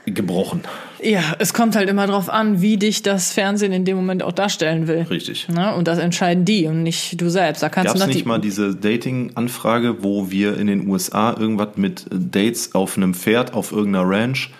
[0.06, 0.62] gebrochen.
[1.02, 4.32] Ja, es kommt halt immer drauf an, wie dich das Fernsehen in dem Moment auch
[4.32, 5.06] darstellen will.
[5.10, 5.48] Richtig.
[5.48, 5.74] Ne?
[5.74, 7.62] Und das entscheiden die und nicht du selbst.
[7.62, 12.06] Da kannst Gab du nicht mal diese Dating-Anfrage, wo wir in den USA irgendwas mit
[12.10, 14.50] Dates auf einem Pferd auf irgendeiner Ranch?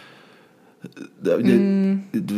[1.21, 1.37] Da,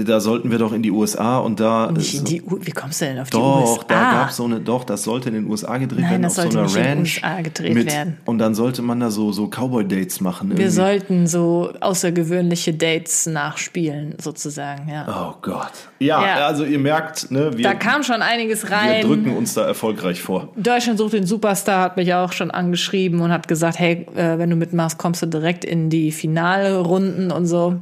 [0.05, 1.91] da sollten wir doch in die USA und da.
[1.91, 1.95] Mm.
[1.95, 3.85] nicht in die U wie kommst du denn auf die Doch, USA?
[3.89, 6.45] da gab so eine, doch, das sollte in den USA gedreht Nein, werden, das auf
[6.47, 7.21] so sollte einer nicht in den Ranch.
[7.23, 8.17] USA gedreht mit, werden.
[8.25, 10.49] Und dann sollte man da so, so Cowboy-Dates machen.
[10.51, 10.71] Wir irgendwie.
[10.75, 15.07] sollten so außergewöhnliche Dates nachspielen, sozusagen, ja.
[15.33, 15.73] Oh Gott.
[15.99, 16.47] Ja, Ja.
[16.47, 19.05] also ihr merkt, ne, wir, Da kam schon einiges wir rein.
[19.07, 20.49] drücken uns da erfolgreich vor.
[20.57, 24.49] Deutschland sucht den Superstar hat mich auch schon angeschrieben und hat gesagt, hey, äh, wenn
[24.49, 27.77] du mitmachst, kommst du direkt in die Finalrunden und so.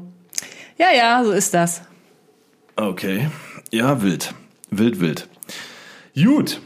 [0.79, 1.83] Ja, ja, so ist das.
[2.77, 3.29] Okay.
[3.73, 4.35] Ja, wild.
[4.71, 5.29] Wild, wild.
[6.15, 6.61] Gut.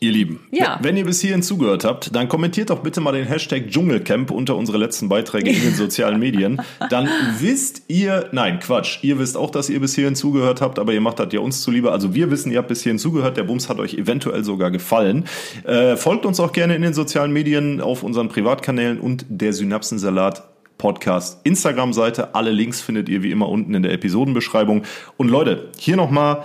[0.00, 0.80] Ihr Lieben, Ja.
[0.82, 4.56] wenn ihr bis hierhin zugehört habt, dann kommentiert doch bitte mal den Hashtag Dschungelcamp unter
[4.56, 6.60] unsere letzten Beiträge in den sozialen Medien.
[6.90, 10.92] Dann wisst ihr, nein, Quatsch, ihr wisst auch, dass ihr bis hierhin zugehört habt, aber
[10.92, 11.92] ihr macht das ja uns zuliebe.
[11.92, 15.26] Also wir wissen, ihr habt bis hierhin zugehört, der Bums hat euch eventuell sogar gefallen.
[15.62, 20.42] Äh, folgt uns auch gerne in den sozialen Medien, auf unseren Privatkanälen und der Synapsensalat
[20.82, 22.34] Podcast Instagram-Seite.
[22.34, 24.82] Alle Links findet ihr wie immer unten in der Episodenbeschreibung.
[25.16, 26.42] Und Leute, hier nochmal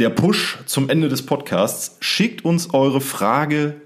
[0.00, 1.96] der Push zum Ende des Podcasts.
[2.00, 3.80] Schickt uns eure Frage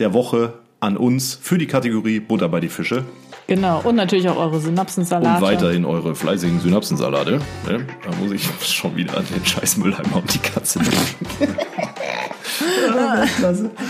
[0.00, 3.04] der Woche an uns für die Kategorie Butter bei die Fische
[3.46, 3.82] Genau.
[3.84, 5.36] Und natürlich auch eure Synapsensalate.
[5.36, 7.40] und weiterhin eure fleißigen Synapsensalate.
[7.68, 7.86] Ne?
[8.02, 11.56] Da muss ich schon wieder an den scheiß Mülleimer und die Katze denken.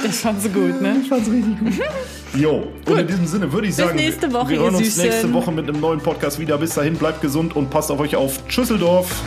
[0.02, 0.96] Das fand sie gut, ne?
[2.34, 5.04] Jo, und in diesem Sinne würde ich sagen, nächste Woche, wir hören uns Süßen.
[5.04, 6.58] nächste Woche mit einem neuen Podcast wieder.
[6.58, 8.40] Bis dahin, bleibt gesund und passt auf euch auf.
[8.48, 9.22] Tschüsseldorf.